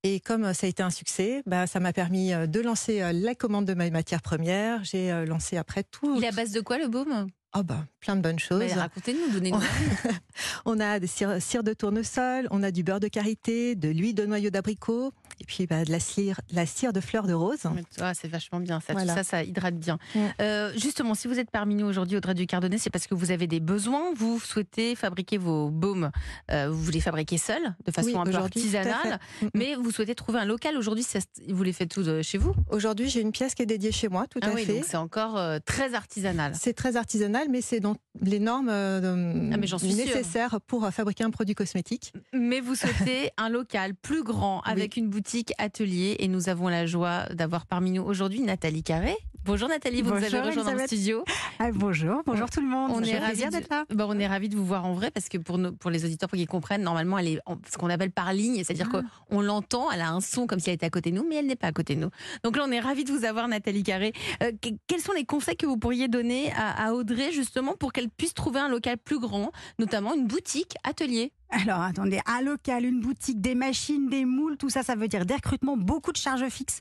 Et 0.03 0.21
comme 0.21 0.53
ça 0.55 0.67
a 0.67 0.71
été 0.71 0.83
un 0.83 0.91
succès, 0.91 1.43
bah, 1.47 1.67
ça 1.67 1.81
m'a 1.81 1.93
permis 1.93 2.33
euh, 2.33 2.47
de 2.47 2.61
lancer 2.61 3.03
euh, 3.03 3.13
la 3.13 3.35
commande 3.35 3.65
de 3.65 3.75
ma 3.75 3.89
matière 3.91 4.23
première. 4.23 4.85
J'ai 4.85 5.11
euh, 5.11 5.25
lancé 5.25 5.57
après 5.57 5.83
tout. 5.83 6.15
Il 6.17 6.23
est 6.25 6.29
à 6.29 6.33
base 6.33 6.53
de 6.53 6.61
quoi 6.61 6.79
le 6.79 6.87
baume? 6.87 7.27
Oh 7.59 7.63
bah, 7.63 7.87
plein 8.01 8.15
de 8.17 8.21
bonnes 8.21 8.39
choses. 8.39 8.61
Bah, 8.75 8.83
Racontez-nous, 8.83 9.33
donnez-nous. 9.33 9.59
On 10.67 10.79
a 10.79 11.01
des 11.01 11.07
cires, 11.07 11.41
cires 11.41 11.63
de 11.65 11.73
tournesol, 11.73 12.47
on 12.51 12.63
a 12.63 12.71
du 12.71 12.83
beurre 12.83 13.01
de 13.01 13.09
karité, 13.09 13.75
de 13.75 13.89
l'huile 13.89 14.15
de 14.15 14.27
noyau 14.27 14.51
d'abricot, 14.51 15.13
et 15.41 15.45
puis 15.45 15.67
bah, 15.67 15.85
de 15.85 15.91
la 15.93 16.01
cire, 16.01 16.41
la 16.53 16.67
cire 16.67 16.93
de 16.93 17.01
fleur 17.01 17.27
de 17.27 17.33
rose. 17.33 17.61
Ah, 18.01 18.15
c'est 18.15 18.29
vachement 18.29 18.61
bien, 18.61 18.81
ça, 18.81 18.93
Voilà. 18.93 19.13
tout 19.13 19.19
ça, 19.19 19.25
ça 19.25 19.43
hydrate 19.45 19.77
bien. 19.77 19.99
Mm. 20.15 20.19
Euh, 20.41 20.73
justement, 20.77 21.15
si 21.15 21.29
vous 21.29 21.39
êtes 21.39 21.51
parmi 21.51 21.75
nous 21.75 21.87
aujourd'hui, 21.87 22.17
Audrey 22.17 22.35
du 22.35 22.47
Cardonnet, 22.47 22.79
c'est 22.79 22.91
parce 22.91 23.07
que 23.07 23.15
vous 23.15 23.31
avez 23.31 23.47
des 23.47 23.61
besoins, 23.61 24.13
vous 24.15 24.41
souhaitez 24.41 24.95
fabriquer 24.95 25.39
vos 25.39 25.71
baumes, 25.71 26.11
euh, 26.51 26.69
vous 26.71 26.91
les 26.91 27.01
fabriquez 27.01 27.39
seul, 27.39 27.61
de 27.85 27.93
façon 27.93 28.09
Oui, 28.09 28.17
un 28.17 28.25
peu 28.25 28.35
artisanale, 28.35 29.19
mais 29.55 29.75
vous 29.75 29.91
souhaitez 29.91 30.15
trouver 30.15 30.39
un 30.39 30.45
local. 30.45 30.77
Aujourd'hui, 30.77 31.05
ça- 31.05 31.19
vous 31.49 31.63
les 31.63 31.73
faites 31.73 31.91
tout 31.91 32.03
de 32.03 32.23
chez 32.23 32.39
vous? 32.39 32.55
Aujourd'hui, 32.71 33.09
j'ai 33.11 33.21
une 33.21 33.33
pièce 33.33 33.55
qui 33.55 33.63
est 33.63 33.67
dédiée 33.67 33.93
chez 33.93 34.09
moi, 34.09 34.27
tout 34.29 34.41
Ah 34.43 34.49
à 34.49 34.53
oui, 34.55 34.65
fait. 34.65 34.83
c'est 34.87 34.97
encore 34.97 35.37
euh, 35.37 35.59
très 35.65 35.95
artisanal. 35.95 36.53
C'est 36.59 36.73
très 36.75 36.97
artisanal, 36.97 37.49
mais 37.51 37.61
c'est 37.61 37.81
dans 37.81 37.97
les 38.23 38.39
normes 38.41 38.69
euh, 38.71 39.51
Ah, 39.53 39.57
mais 39.59 39.67
sûre. 39.67 39.83
nécessaires 39.83 40.59
pour 40.67 40.85
euh, 40.85 40.91
fabriquer 40.91 41.25
un 41.25 41.31
produit 41.31 41.55
cosmétique. 41.55 42.13
Mais 42.33 42.61
vous 42.61 42.75
souhaitez 42.75 43.31
un 43.37 43.49
local 43.49 43.95
plus 43.95 44.23
grand 44.23 44.61
avec 44.63 44.97
une 44.97 45.09
boutique 45.09 45.26
atelier 45.59 46.17
et 46.21 46.29
nous 46.29 46.49
avons 46.49 46.69
la 46.69 46.87
joie 46.87 47.25
d'avoir 47.33 47.67
parmi 47.67 47.91
nous 47.91 48.03
aujourd'hui 48.03 48.41
Nathalie 48.43 48.83
Carré. 48.83 49.17
Bonjour 49.47 49.69
Nathalie, 49.69 50.03
vous 50.03 50.09
nous 50.13 50.21
Bonjour, 50.21 50.39
avez 50.41 50.49
rejoint 50.49 50.65
dans 50.65 50.73
le 50.73 50.87
studio. 50.87 51.25
Ah, 51.61 51.71
bonjour, 51.73 52.23
bonjour 52.27 52.51
tout 52.51 52.61
le 52.61 52.67
monde. 52.67 52.91
On 52.93 53.01
est 53.01 53.13
de- 53.13 53.51
d'être 53.51 53.71
là. 53.71 53.85
Bah, 53.91 54.07
on 54.09 54.19
est 54.19 54.27
ravis 54.27 54.49
de 54.49 54.57
vous 54.57 54.65
voir 54.67 54.85
en 54.85 54.95
vrai 54.95 55.13
parce 55.13 55.29
que 55.29 55.39
pour, 55.39 55.57
nos- 55.59 55.71
pour 55.73 55.91
les 55.91 56.05
auditeurs, 56.05 56.29
pour 56.29 56.37
qu'ils 56.37 56.49
comprennent, 56.49 56.83
normalement, 56.83 57.17
elle 57.17 57.29
est 57.29 57.41
en- 57.47 57.57
ce 57.71 57.79
qu'on 57.79 57.89
appelle 57.89 58.11
par 58.11 58.33
ligne, 58.33 58.57
c'est-à-dire 58.65 58.89
Ah. 58.93 59.03
qu'on 59.31 59.41
l'entend, 59.41 59.91
elle 59.93 60.01
a 60.01 60.11
un 60.11 60.21
son 60.21 60.47
comme 60.49 60.59
si 60.59 60.71
elle 60.71 60.75
était 60.75 60.87
à 60.87 60.91
côté 60.91 61.13
de 61.13 61.17
nous, 61.17 61.27
mais 61.29 61.37
elle 61.37 61.47
n'est 61.47 61.55
pas 61.57 61.69
à 61.69 61.73
côté 61.73 61.95
de 61.95 62.01
nous. 62.01 62.11
Donc 62.43 62.57
là, 62.57 62.65
on 62.67 62.73
est 62.73 62.81
ravis 62.81 63.05
de 63.05 63.13
vous 63.13 63.25
avoir, 63.25 63.47
Nathalie 63.47 63.85
Carré. 63.85 64.13
Euh, 64.43 64.51
que- 64.61 64.71
quels 64.89 65.01
sont 65.01 65.13
les 65.13 65.25
conseils 65.25 65.57
que 65.57 65.67
vous 65.67 65.77
pourriez 65.77 66.09
donner 66.09 66.51
à, 66.57 66.87
à 66.89 66.93
Audrey 66.93 67.31
justement 67.31 67.75
pour 67.79 67.93
qu'elle 67.93 68.09
puisse 68.11 68.35
trouver 68.35 68.59
un 68.59 68.69
local 68.69 68.99
plus 68.99 69.21
grand, 69.21 69.53
notamment 69.79 70.15
une 70.15 70.27
boutique, 70.27 70.75
atelier? 70.83 71.33
Alors 71.51 71.83
attendez, 71.83 72.19
un 72.27 72.43
local, 72.43 72.85
une 72.85 73.01
boutique, 73.01 73.41
des 73.41 73.55
machines, 73.55 74.09
des 74.09 74.25
moules, 74.25 74.57
tout 74.57 74.71
ça, 74.71 74.83
ça 74.83 74.97
veut 74.97 75.07
dire 75.07 75.25
des 75.25 75.35
recrutements, 75.35 75.77
beaucoup 75.77 76.11
de 76.11 76.17
charges 76.17 76.49
fixes. 76.49 76.81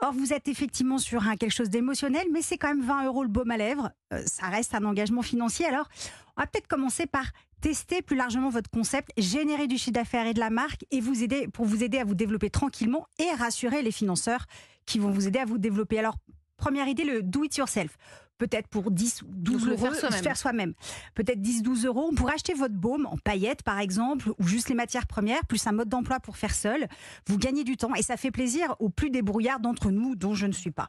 Or, 0.00 0.12
vous 0.12 0.32
êtes 0.32 0.48
effectivement 0.48 0.98
sur 0.98 1.22
quelque 1.38 1.52
chose 1.52 1.70
d'émotionnel, 1.70 2.26
mais 2.32 2.42
c'est 2.42 2.58
quand 2.58 2.68
même 2.68 2.82
20 2.84 3.06
euros 3.06 3.22
le 3.22 3.28
baume 3.28 3.50
à 3.50 3.56
lèvres. 3.56 3.90
Euh, 4.12 4.22
ça 4.26 4.48
reste 4.48 4.74
un 4.74 4.84
engagement 4.84 5.22
financier. 5.22 5.66
Alors, 5.66 5.88
on 6.36 6.42
va 6.42 6.46
peut-être 6.46 6.66
commencer 6.66 7.06
par 7.06 7.26
tester 7.60 8.02
plus 8.02 8.16
largement 8.16 8.50
votre 8.50 8.70
concept, 8.70 9.10
générer 9.16 9.66
du 9.66 9.78
chiffre 9.78 9.92
d'affaires 9.92 10.26
et 10.26 10.34
de 10.34 10.40
la 10.40 10.50
marque, 10.50 10.84
et 10.90 11.00
vous 11.00 11.22
aider 11.22 11.48
pour 11.48 11.64
vous 11.64 11.82
aider 11.82 11.98
à 11.98 12.04
vous 12.04 12.14
développer 12.14 12.50
tranquillement 12.50 13.06
et 13.18 13.30
rassurer 13.36 13.82
les 13.82 13.92
financeurs 13.92 14.46
qui 14.84 14.98
vont 14.98 15.10
vous 15.10 15.26
aider 15.26 15.38
à 15.38 15.44
vous 15.44 15.58
développer. 15.58 15.98
Alors, 15.98 16.16
première 16.56 16.88
idée, 16.88 17.04
le 17.04 17.22
do 17.22 17.44
it 17.44 17.56
yourself. 17.56 17.96
Peut-être 18.38 18.68
pour 18.68 18.90
10 18.90 19.22
ou 19.22 19.26
12 19.28 19.60
Donc, 19.60 19.64
le 19.66 19.86
euros, 19.86 19.94
faire 20.22 20.36
soi-même. 20.36 20.74
Peut-être 21.14 21.40
10-12 21.40 21.86
euros. 21.86 22.08
On 22.10 22.14
pourrait 22.14 22.34
acheter 22.34 22.54
votre 22.54 22.74
baume 22.74 23.06
en 23.06 23.16
paillettes, 23.16 23.62
par 23.62 23.78
exemple, 23.78 24.30
ou 24.38 24.46
juste 24.46 24.68
les 24.68 24.74
matières 24.74 25.06
premières, 25.06 25.44
plus 25.46 25.66
un 25.66 25.72
mode 25.72 25.88
d'emploi 25.88 26.18
pour 26.20 26.36
faire 26.36 26.54
seul. 26.54 26.88
Vous 27.26 27.38
gagnez 27.38 27.64
du 27.64 27.76
temps 27.76 27.94
et 27.94 28.02
ça 28.02 28.16
fait 28.16 28.30
plaisir 28.30 28.74
aux 28.80 28.88
plus 28.88 29.10
débrouillards 29.10 29.60
d'entre 29.60 29.90
nous, 29.90 30.16
dont 30.16 30.34
je 30.34 30.46
ne 30.46 30.52
suis 30.52 30.70
pas. 30.72 30.88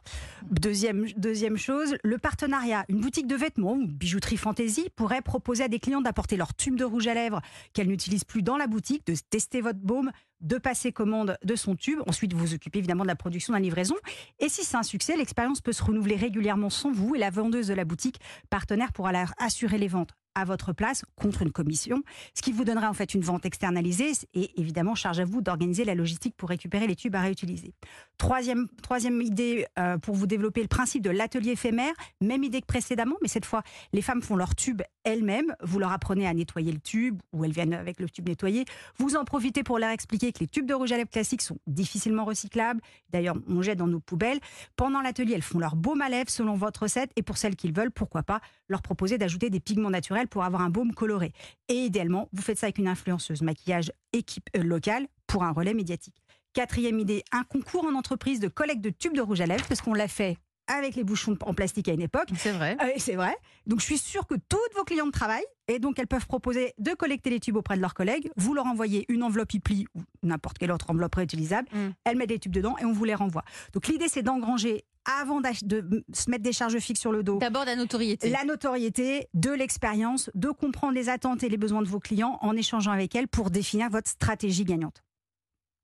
Deuxième, 0.50 1.06
deuxième 1.16 1.56
chose, 1.56 1.96
le 2.02 2.18
partenariat. 2.18 2.84
Une 2.88 3.00
boutique 3.00 3.26
de 3.26 3.36
vêtements 3.36 3.74
ou 3.74 3.86
bijouterie 3.86 4.36
fantaisie 4.36 4.88
pourrait 4.96 5.22
proposer 5.22 5.64
à 5.64 5.68
des 5.68 5.78
clients 5.78 6.00
d'apporter 6.00 6.36
leur 6.36 6.54
tube 6.54 6.76
de 6.76 6.84
rouge 6.84 7.06
à 7.06 7.14
lèvres 7.14 7.40
qu'elles 7.72 7.88
n'utilisent 7.88 8.24
plus 8.24 8.42
dans 8.42 8.56
la 8.56 8.66
boutique, 8.66 9.06
de 9.06 9.14
tester 9.30 9.60
votre 9.60 9.78
baume, 9.78 10.10
de 10.40 10.58
passer 10.58 10.92
commande 10.92 11.36
de 11.44 11.56
son 11.56 11.76
tube. 11.76 12.00
Ensuite, 12.06 12.32
vous 12.32 12.40
vous 12.40 12.54
occupez 12.54 12.78
évidemment 12.78 13.04
de 13.04 13.08
la 13.08 13.16
production, 13.16 13.52
de 13.52 13.58
la 13.58 13.62
livraison. 13.62 13.96
Et 14.38 14.48
si 14.48 14.64
c'est 14.64 14.76
un 14.76 14.82
succès, 14.82 15.16
l'expérience 15.16 15.60
peut 15.60 15.72
se 15.72 15.82
renouveler 15.82 16.16
régulièrement 16.16 16.70
sans 16.70 16.92
vous 16.92 17.14
et 17.14 17.18
la 17.18 17.30
vendeuse 17.30 17.68
de 17.68 17.74
la 17.74 17.84
boutique 17.84 18.20
partenaire 18.50 18.92
pourra 18.92 19.12
assurer 19.38 19.78
les 19.78 19.88
ventes 19.88 20.14
à 20.36 20.44
votre 20.44 20.72
place 20.72 21.02
contre 21.16 21.42
une 21.42 21.50
commission, 21.50 22.02
ce 22.34 22.42
qui 22.42 22.52
vous 22.52 22.64
donnera 22.64 22.90
en 22.90 22.92
fait 22.92 23.14
une 23.14 23.22
vente 23.22 23.46
externalisée 23.46 24.12
et 24.34 24.60
évidemment 24.60 24.94
charge 24.94 25.18
à 25.18 25.24
vous 25.24 25.40
d'organiser 25.40 25.84
la 25.84 25.94
logistique 25.94 26.36
pour 26.36 26.50
récupérer 26.50 26.86
les 26.86 26.94
tubes 26.94 27.16
à 27.16 27.22
réutiliser. 27.22 27.72
Troisième, 28.18 28.68
troisième 28.82 29.20
idée 29.22 29.66
euh, 29.78 29.96
pour 29.96 30.14
vous 30.14 30.26
développer 30.26 30.60
le 30.60 30.68
principe 30.68 31.02
de 31.02 31.10
l'atelier 31.10 31.52
éphémère, 31.52 31.94
même 32.20 32.44
idée 32.44 32.60
que 32.60 32.66
précédemment, 32.66 33.16
mais 33.22 33.28
cette 33.28 33.46
fois 33.46 33.62
les 33.92 34.02
femmes 34.02 34.22
font 34.22 34.36
leur 34.36 34.54
tube 34.54 34.82
elles-mêmes, 35.04 35.54
vous 35.62 35.78
leur 35.78 35.92
apprenez 35.92 36.26
à 36.26 36.34
nettoyer 36.34 36.70
le 36.70 36.80
tube 36.80 37.20
ou 37.32 37.44
elles 37.44 37.52
viennent 37.52 37.72
avec 37.72 37.98
le 37.98 38.10
tube 38.10 38.28
nettoyé, 38.28 38.66
vous 38.98 39.16
en 39.16 39.24
profitez 39.24 39.62
pour 39.62 39.78
leur 39.78 39.90
expliquer 39.90 40.32
que 40.32 40.40
les 40.40 40.48
tubes 40.48 40.66
de 40.66 40.74
rouge 40.74 40.92
à 40.92 40.98
lèvres 40.98 41.10
classiques 41.10 41.42
sont 41.42 41.58
difficilement 41.66 42.24
recyclables, 42.24 42.80
d'ailleurs 43.10 43.36
on 43.48 43.62
jette 43.62 43.78
dans 43.78 43.86
nos 43.86 44.00
poubelles. 44.00 44.40
Pendant 44.76 45.00
l'atelier, 45.00 45.32
elles 45.34 45.42
font 45.42 45.58
leur 45.58 45.76
baume 45.76 46.02
à 46.02 46.10
lèvres 46.10 46.28
selon 46.28 46.54
votre 46.54 46.82
recette 46.82 47.10
et 47.16 47.22
pour 47.22 47.38
celles 47.38 47.56
qui 47.56 47.68
le 47.68 47.72
veulent, 47.72 47.90
pourquoi 47.90 48.22
pas 48.22 48.40
leur 48.68 48.82
proposer 48.82 49.16
d'ajouter 49.16 49.48
des 49.48 49.60
pigments 49.60 49.90
naturels 49.90 50.25
pour 50.26 50.44
avoir 50.44 50.62
un 50.62 50.70
baume 50.70 50.92
coloré. 50.92 51.32
Et 51.68 51.74
idéalement, 51.74 52.28
vous 52.32 52.42
faites 52.42 52.58
ça 52.58 52.66
avec 52.66 52.78
une 52.78 52.88
influenceuse 52.88 53.42
maquillage 53.42 53.92
équipe 54.12 54.48
euh, 54.56 54.62
locale 54.62 55.06
pour 55.26 55.44
un 55.44 55.52
relais 55.52 55.74
médiatique. 55.74 56.16
Quatrième 56.52 56.98
idée, 56.98 57.22
un 57.32 57.44
concours 57.44 57.84
en 57.84 57.94
entreprise 57.94 58.40
de 58.40 58.48
collecte 58.48 58.80
de 58.80 58.90
tubes 58.90 59.14
de 59.14 59.20
rouge 59.20 59.40
à 59.40 59.46
lèvres, 59.46 59.66
parce 59.68 59.82
qu'on 59.82 59.94
l'a 59.94 60.08
fait 60.08 60.38
avec 60.66 60.96
les 60.96 61.04
bouchons 61.04 61.36
en 61.42 61.54
plastique 61.54 61.88
à 61.88 61.92
une 61.92 62.02
époque. 62.02 62.28
C'est 62.36 62.52
vrai. 62.52 62.76
Euh, 62.82 62.90
c'est 62.98 63.14
vrai. 63.14 63.36
Donc 63.66 63.80
je 63.80 63.84
suis 63.84 63.98
sûre 63.98 64.26
que 64.26 64.34
toutes 64.34 64.74
vos 64.74 64.84
clientes 64.84 65.12
travaillent 65.12 65.46
et 65.68 65.78
donc 65.78 65.98
elles 65.98 66.06
peuvent 66.06 66.26
proposer 66.26 66.74
de 66.78 66.92
collecter 66.92 67.30
les 67.30 67.40
tubes 67.40 67.56
auprès 67.56 67.76
de 67.76 67.80
leurs 67.80 67.94
collègues. 67.94 68.30
Vous 68.36 68.54
leur 68.54 68.66
envoyez 68.66 69.04
une 69.08 69.22
enveloppe 69.22 69.54
e 69.54 69.84
ou 69.94 70.02
n'importe 70.22 70.58
quelle 70.58 70.72
autre 70.72 70.90
enveloppe 70.90 71.14
réutilisable. 71.14 71.68
Mm. 71.72 71.88
Elles 72.04 72.16
mettent 72.16 72.28
des 72.28 72.38
tubes 72.38 72.52
dedans 72.52 72.76
et 72.78 72.84
on 72.84 72.92
vous 72.92 73.04
les 73.04 73.14
renvoie. 73.14 73.44
Donc 73.72 73.86
l'idée 73.86 74.08
c'est 74.08 74.22
d'engranger 74.22 74.84
avant 75.20 75.40
de 75.40 76.02
se 76.12 76.30
mettre 76.30 76.42
des 76.42 76.52
charges 76.52 76.78
fixes 76.78 77.00
sur 77.00 77.12
le 77.12 77.22
dos. 77.22 77.38
D'abord 77.38 77.64
la 77.64 77.76
notoriété. 77.76 78.28
La 78.28 78.44
notoriété, 78.44 79.28
de 79.34 79.50
l'expérience, 79.50 80.30
de 80.34 80.50
comprendre 80.50 80.94
les 80.94 81.08
attentes 81.08 81.42
et 81.42 81.48
les 81.48 81.56
besoins 81.56 81.82
de 81.82 81.88
vos 81.88 82.00
clients 82.00 82.38
en 82.42 82.56
échangeant 82.56 82.90
avec 82.90 83.14
elles 83.14 83.28
pour 83.28 83.50
définir 83.50 83.88
votre 83.88 84.08
stratégie 84.08 84.64
gagnante. 84.64 85.02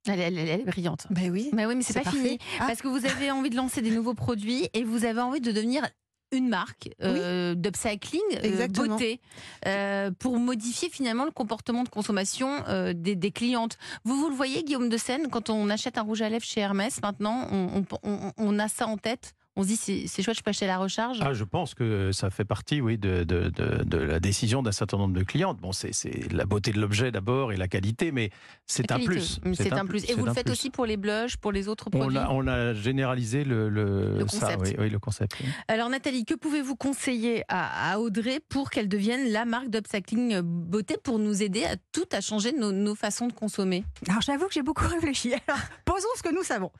Elle, 0.08 0.20
elle- 0.20 0.38
elle 0.38 0.60
est 0.60 0.64
brillante. 0.64 1.06
Ben 1.10 1.30
oui. 1.30 1.50
Mais 1.52 1.64
oui, 1.66 1.74
mais 1.76 1.82
c'est 1.82 1.94
pas 1.94 2.00
parfait. 2.02 2.18
fini. 2.18 2.38
Ah. 2.60 2.64
Parce 2.66 2.82
que 2.82 2.88
vous 2.88 3.06
avez 3.06 3.30
envie 3.30 3.50
de 3.50 3.56
lancer 3.56 3.82
des 3.82 3.90
nouveaux 3.90 4.14
produits 4.14 4.68
et 4.74 4.82
vous 4.84 5.04
avez 5.04 5.20
envie 5.20 5.40
de 5.40 5.52
devenir 5.52 5.86
une 6.32 6.48
marque 6.48 6.88
euh, 7.02 7.54
d'upcycling, 7.54 8.20
euh, 8.42 8.66
beauté, 8.68 9.20
euh, 9.66 10.10
pour 10.18 10.38
modifier 10.38 10.88
finalement 10.88 11.26
le 11.26 11.30
comportement 11.30 11.84
de 11.84 11.90
consommation 11.90 12.64
euh, 12.68 12.94
des, 12.94 13.14
des 13.16 13.30
clientes. 13.30 13.76
Vous, 14.04 14.16
vous 14.16 14.30
le 14.30 14.34
voyez, 14.34 14.62
Guillaume 14.64 14.88
de 14.88 14.96
Seine, 14.96 15.28
quand 15.28 15.50
on 15.50 15.68
achète 15.68 15.98
un 15.98 16.02
rouge 16.02 16.22
à 16.22 16.30
lèvres 16.30 16.44
chez 16.44 16.60
Hermès, 16.62 17.00
maintenant, 17.02 17.46
on, 17.52 17.84
on- 17.92 17.98
on- 18.10 18.32
on 18.38 18.58
a 18.58 18.68
ça 18.68 18.86
en 18.86 18.96
tête. 18.96 19.34
On 19.54 19.62
se 19.64 19.68
dit, 19.68 19.76
c'est 19.76 20.04
c'est 20.06 20.22
chouette, 20.22 20.38
je 20.38 20.42
peux 20.42 20.48
acheter 20.48 20.66
la 20.66 20.78
recharge. 20.78 21.18
Ah, 21.20 21.34
je 21.34 21.44
pense 21.44 21.74
que 21.74 22.10
ça 22.10 22.30
fait 22.30 22.44
partie, 22.46 22.80
oui, 22.80 22.96
de, 22.96 23.22
de, 23.22 23.50
de, 23.50 23.84
de 23.84 23.98
la 23.98 24.18
décision 24.18 24.62
d'un 24.62 24.72
certain 24.72 24.96
nombre 24.96 25.12
de 25.12 25.22
clientes. 25.24 25.58
Bon, 25.60 25.72
c'est 25.72 25.92
c'est 25.92 26.32
la 26.32 26.46
beauté 26.46 26.72
de 26.72 26.80
l'objet 26.80 27.12
d'abord 27.12 27.52
et 27.52 27.56
la 27.58 27.68
qualité, 27.68 28.12
mais 28.12 28.30
c'est 28.66 28.90
un 28.92 28.98
plus. 28.98 29.40
C'est 29.52 29.74
un 29.74 29.84
plus. 29.84 30.08
Et 30.08 30.14
vous 30.14 30.24
le 30.24 30.32
faites 30.32 30.46
plus. 30.46 30.52
aussi 30.52 30.70
pour 30.70 30.86
les 30.86 30.96
blushs, 30.96 31.36
pour 31.36 31.52
les 31.52 31.68
autres 31.68 31.88
On 31.92 31.98
produits 31.98 32.16
a, 32.16 32.30
on 32.32 32.46
a 32.46 32.72
généralisé 32.72 33.44
le, 33.44 33.68
le, 33.68 34.14
Le 34.20 34.26
ça, 34.28 34.54
concept. 34.56 34.62
oui, 34.62 34.74
oui, 34.84 34.88
le 34.90 34.98
concept. 34.98 35.36
oui. 35.40 35.46
Alors 35.68 35.90
Nathalie, 35.90 36.24
que 36.24 36.34
pouvez-vous 36.34 36.74
conseiller 36.76 37.44
à, 37.48 37.92
à 37.92 37.98
Audrey 37.98 38.40
pour 38.48 38.70
qu'elle 38.70 38.88
devienne 38.88 39.30
la 39.32 39.44
marque 39.44 39.68
d'upcycling 39.68 40.40
beauté 40.40 40.96
pour 41.02 41.18
nous 41.18 41.42
aider 41.42 41.64
à 41.64 41.76
tout 41.92 42.06
à 42.12 42.22
changer 42.22 42.52
nos, 42.52 42.72
nos 42.72 42.94
façons 42.94 43.26
de 43.26 43.34
consommer? 43.34 43.84
Alors 44.08 44.22
j'avoue 44.22 44.46
que 44.46 44.54
j'ai 44.54 44.62
beaucoup 44.62 44.88
réfléchi. 44.88 45.34
Alors 45.46 45.60
posons 45.84 46.08
ce 46.16 46.22
que 46.22 46.34
nous 46.34 46.42
savons. 46.42 46.70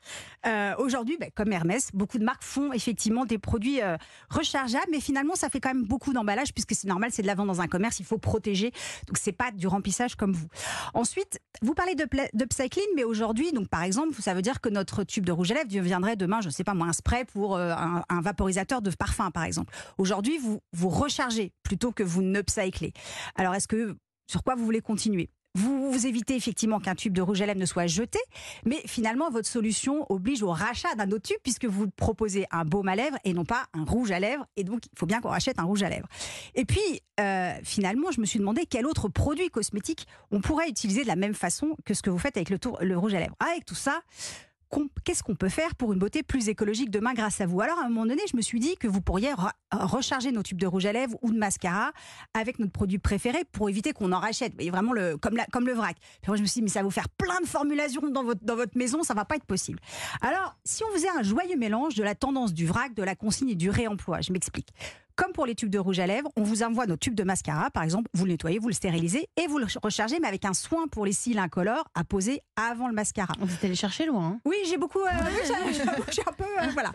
Euh, 0.47 0.73
Aujourd'hui, 0.79 1.17
ben, 1.19 1.29
comme 1.35 1.51
Hermès, 1.51 1.89
beaucoup 1.93 2.17
de 2.17 2.23
marques 2.25 2.43
font 2.43 2.62
effectivement 2.71 3.25
des 3.25 3.37
produits 3.37 3.81
euh, 3.81 3.97
rechargeables, 4.29 4.87
mais 4.91 4.99
finalement 5.01 5.35
ça 5.35 5.49
fait 5.49 5.59
quand 5.59 5.73
même 5.73 5.83
beaucoup 5.83 6.13
d'emballage 6.13 6.53
puisque 6.53 6.73
c'est 6.73 6.87
normal, 6.87 7.09
c'est 7.11 7.21
de 7.21 7.27
la 7.27 7.35
vente 7.35 7.47
dans 7.47 7.61
un 7.61 7.67
commerce, 7.67 7.99
il 7.99 8.05
faut 8.05 8.17
protéger. 8.17 8.71
Donc 9.07 9.17
c'est 9.17 9.31
pas 9.31 9.51
du 9.51 9.67
remplissage 9.67 10.15
comme 10.15 10.33
vous. 10.33 10.47
Ensuite, 10.93 11.39
vous 11.61 11.73
parlez 11.73 11.95
de 11.95 12.05
pla- 12.05 12.29
d'upcycling, 12.33 12.85
mais 12.95 13.03
aujourd'hui, 13.03 13.51
donc 13.51 13.67
par 13.67 13.83
exemple, 13.83 14.21
ça 14.21 14.33
veut 14.33 14.41
dire 14.41 14.61
que 14.61 14.69
notre 14.69 15.03
tube 15.03 15.25
de 15.25 15.31
rouge 15.31 15.51
à 15.51 15.55
lèvres 15.55 15.69
deviendrait 15.69 16.15
demain, 16.15 16.41
je 16.41 16.49
sais 16.49 16.63
pas 16.63 16.73
moi, 16.73 16.87
un 16.87 16.93
spray 16.93 17.25
pour 17.25 17.55
euh, 17.55 17.73
un, 17.75 18.21
vaporisateur 18.21 18.81
de 18.81 18.91
parfum 18.91 19.31
par 19.31 19.43
exemple. 19.43 19.73
Aujourd'hui, 19.97 20.37
vous 20.37 20.61
vous 20.71 20.89
rechargez 20.89 21.51
plutôt 21.63 21.91
que 21.91 22.03
vous 22.03 22.21
n'upcyclez. 22.21 22.93
Alors 23.35 23.55
est-ce 23.55 23.67
que 23.67 23.97
sur 24.27 24.43
quoi 24.43 24.55
vous 24.55 24.63
voulez 24.63 24.81
continuer? 24.81 25.29
Vous, 25.55 26.07
évitez 26.07 26.35
effectivement 26.35 26.79
qu'un 26.79 26.95
tube 26.95 27.13
de 27.13 27.21
rouge 27.21 27.41
à 27.41 27.45
lèvres 27.45 27.59
ne 27.59 27.65
soit 27.65 27.85
jeté, 27.87 28.19
mais 28.65 28.81
finalement, 28.87 29.29
votre 29.29 29.47
solution 29.47 30.05
oblige 30.11 30.41
au 30.41 30.49
rachat 30.49 30.95
d'un 30.95 31.11
autre 31.11 31.27
tube 31.27 31.37
puisque 31.43 31.65
vous 31.65 31.87
proposez 31.89 32.45
un 32.51 32.65
baume 32.65 32.87
à 32.87 32.95
lèvres 32.95 33.17
et 33.23 33.33
non 33.33 33.45
pas 33.45 33.67
un 33.73 33.83
rouge 33.83 34.11
à 34.11 34.19
lèvres. 34.19 34.45
Et 34.57 34.63
donc, 34.63 34.85
il 34.85 34.97
faut 34.97 35.05
bien 35.05 35.21
qu'on 35.21 35.29
rachète 35.29 35.59
un 35.59 35.63
rouge 35.63 35.83
à 35.83 35.89
lèvres. 35.89 36.07
Et 36.55 36.65
puis, 36.65 37.01
euh, 37.19 37.53
finalement, 37.63 38.11
je 38.11 38.19
me 38.19 38.25
suis 38.25 38.39
demandé 38.39 38.65
quel 38.67 38.87
autre 38.87 39.07
produit 39.09 39.49
cosmétique 39.49 40.07
on 40.31 40.41
pourrait 40.41 40.69
utiliser 40.69 41.03
de 41.03 41.07
la 41.07 41.15
même 41.15 41.35
façon 41.35 41.75
que 41.85 41.93
ce 41.93 42.01
que 42.01 42.09
vous 42.09 42.17
faites 42.17 42.37
avec 42.37 42.49
le, 42.49 42.57
le 42.81 42.97
rouge 42.97 43.13
à 43.13 43.19
lèvres. 43.19 43.35
Avec 43.39 43.65
tout 43.65 43.75
ça, 43.75 44.01
qu'est-ce 45.03 45.23
qu'on 45.23 45.35
peut 45.35 45.49
faire 45.49 45.75
pour 45.75 45.93
une 45.93 45.99
beauté 45.99 46.23
plus 46.23 46.49
écologique 46.49 46.89
demain 46.89 47.13
grâce 47.13 47.41
à 47.41 47.45
vous? 47.45 47.61
Alors, 47.61 47.79
à 47.79 47.85
un 47.85 47.89
moment 47.89 48.05
donné, 48.05 48.21
je 48.31 48.37
me 48.37 48.41
suis 48.41 48.59
dit 48.59 48.75
que 48.77 48.87
vous 48.87 49.01
pourriez 49.01 49.31
re- 49.31 49.51
recharger 49.71 50.31
nos 50.31 50.43
tubes 50.43 50.59
de 50.59 50.67
rouge 50.67 50.85
à 50.85 50.93
lèvres 50.93 51.17
ou 51.21 51.31
de 51.31 51.37
mascara 51.37 51.91
avec 52.33 52.59
notre 52.59 52.71
produit 52.71 52.99
préféré 52.99 53.39
pour 53.51 53.69
éviter 53.69 53.93
qu'on 53.93 54.11
en 54.11 54.19
rachète. 54.19 54.53
Voyez, 54.53 54.71
vraiment 54.71 54.93
le, 54.93 55.17
comme, 55.17 55.67
le 55.67 55.73
vrac. 55.73 55.95
Moi, 56.27 56.37
je 56.37 56.41
me 56.41 56.47
suis 56.47 56.59
dit, 56.59 56.63
mais 56.63 56.69
ça 56.69 56.79
va 56.79 56.85
vous 56.85 56.91
faire 56.91 57.09
plein 57.09 57.39
de 57.41 57.47
formulations 57.47 58.09
dans 58.09 58.23
votre, 58.23 58.43
dans 58.43 58.55
votre 58.55 58.77
maison, 58.77 59.03
ça 59.03 59.13
va 59.13 59.25
pas 59.25 59.35
être 59.35 59.45
possible. 59.45 59.79
Alors, 60.21 60.55
si 60.65 60.83
on 60.83 60.93
faisait 60.93 61.09
un 61.09 61.23
joyeux 61.23 61.57
mélange 61.57 61.95
de 61.95 62.03
la 62.03 62.15
tendance 62.15 62.53
du 62.53 62.65
vrac, 62.65 62.93
de 62.93 63.03
la 63.03 63.15
consigne 63.15 63.49
et 63.49 63.55
du 63.55 63.69
réemploi, 63.69 64.21
je 64.21 64.33
m'explique. 64.33 64.69
Comme 65.15 65.31
pour 65.31 65.45
les 65.45 65.53
tubes 65.53 65.69
de 65.69 65.77
rouge 65.77 65.99
à 65.99 66.07
lèvres, 66.07 66.29
on 66.35 66.41
vous 66.43 66.63
envoie 66.63 66.87
nos 66.87 66.97
tubes 66.97 67.13
de 67.13 67.23
mascara, 67.23 67.69
par 67.69 67.83
exemple, 67.83 68.09
vous 68.15 68.25
le 68.25 68.31
nettoyez, 68.31 68.57
vous 68.57 68.67
le 68.69 68.73
stérilisez 68.73 69.27
et 69.41 69.45
vous 69.47 69.59
le 69.59 69.67
rechargez, 69.83 70.19
mais 70.19 70.27
avec 70.27 70.43
un 70.43 70.53
soin 70.55 70.87
pour 70.87 71.05
les 71.05 71.13
cils 71.13 71.37
incolores 71.37 71.85
à 71.93 72.03
poser 72.03 72.41
avant 72.55 72.87
le 72.87 72.93
mascara. 72.95 73.33
On 73.39 73.45
est 73.47 73.63
allé 73.63 73.75
chercher 73.75 74.05
loin. 74.07 74.25
hein. 74.25 74.39
Oui, 74.45 74.55
j'ai 74.67 74.77
beaucoup. 74.77 74.99
euh, 75.01 75.09
oui, 75.67 75.73
j'ai- 75.73 75.83
que 76.03 76.11
j'ai 76.11 76.21
un 76.27 76.31
peu. 76.33 76.43
euh, 76.43 76.67
voilà. 76.73 76.91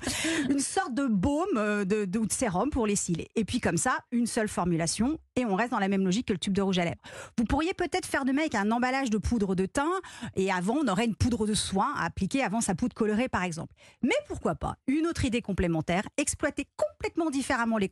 Une 0.50 0.58
sorte 0.58 0.94
de 0.94 1.06
baume 1.06 1.46
euh, 1.56 1.84
de, 1.84 2.04
de- 2.06 2.18
ou 2.18 2.26
de 2.26 2.32
sérum 2.32 2.70
pour 2.70 2.86
les 2.88 2.96
cils. 2.96 3.24
Et 3.36 3.44
puis, 3.44 3.60
comme 3.60 3.76
ça, 3.76 3.98
une 4.10 4.26
seule 4.26 4.48
formulation. 4.48 5.18
Et 5.36 5.44
on 5.44 5.54
reste 5.54 5.70
dans 5.70 5.78
la 5.78 5.86
même 5.86 6.04
logique 6.04 6.26
que 6.26 6.32
le 6.32 6.38
tube 6.40 6.52
de 6.54 6.62
rouge 6.62 6.80
à 6.80 6.84
lèvres. 6.84 7.00
Vous 7.36 7.44
pourriez 7.44 7.72
peut-être 7.72 8.06
faire 8.06 8.24
de 8.24 8.30
même 8.32 8.40
avec 8.40 8.56
un 8.56 8.72
emballage 8.72 9.10
de 9.10 9.18
poudre 9.18 9.54
de 9.54 9.66
teint. 9.66 9.92
Et 10.34 10.50
avant, 10.50 10.78
on 10.82 10.88
aurait 10.88 11.04
une 11.04 11.14
poudre 11.14 11.46
de 11.46 11.54
soin 11.54 11.92
à 11.96 12.06
appliquer 12.06 12.42
avant 12.42 12.60
sa 12.60 12.74
poudre 12.74 12.94
colorée, 12.94 13.28
par 13.28 13.44
exemple. 13.44 13.72
Mais 14.02 14.16
pourquoi 14.26 14.56
pas 14.56 14.74
Une 14.88 15.06
autre 15.06 15.24
idée 15.24 15.40
complémentaire 15.40 16.02
exploiter 16.16 16.66
complètement 16.76 17.30
différemment 17.30 17.78
les 17.78 17.88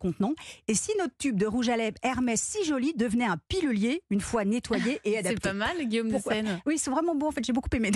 Et 0.69 0.75
si 0.75 0.93
notre 0.99 1.17
tube 1.19 1.37
de 1.37 1.47
rouge 1.47 1.69
à 1.69 1.77
lèvres 1.77 1.97
Hermès 2.03 2.41
si 2.41 2.65
joli 2.65 2.95
devenait 2.95 3.27
un 3.27 3.39
pilulier 3.49 4.03
une 4.11 4.21
fois 4.21 4.45
nettoyé 4.45 5.01
et 5.05 5.19
adapté 5.19 5.37
C'est 5.43 5.49
pas 5.51 5.55
mal, 5.55 5.77
Guillaume 5.87 6.11
Pourquoi 6.11 6.43
de 6.43 6.47
Seine. 6.47 6.61
Oui, 6.67 6.75
ils 6.77 6.79
sont 6.79 6.91
vraiment 6.93 7.15
beaux. 7.15 7.29
En 7.29 7.33
fait, 7.33 7.45
j'ai 7.45 7.53
beaucoup 7.53 7.71
aimé. 7.75 7.91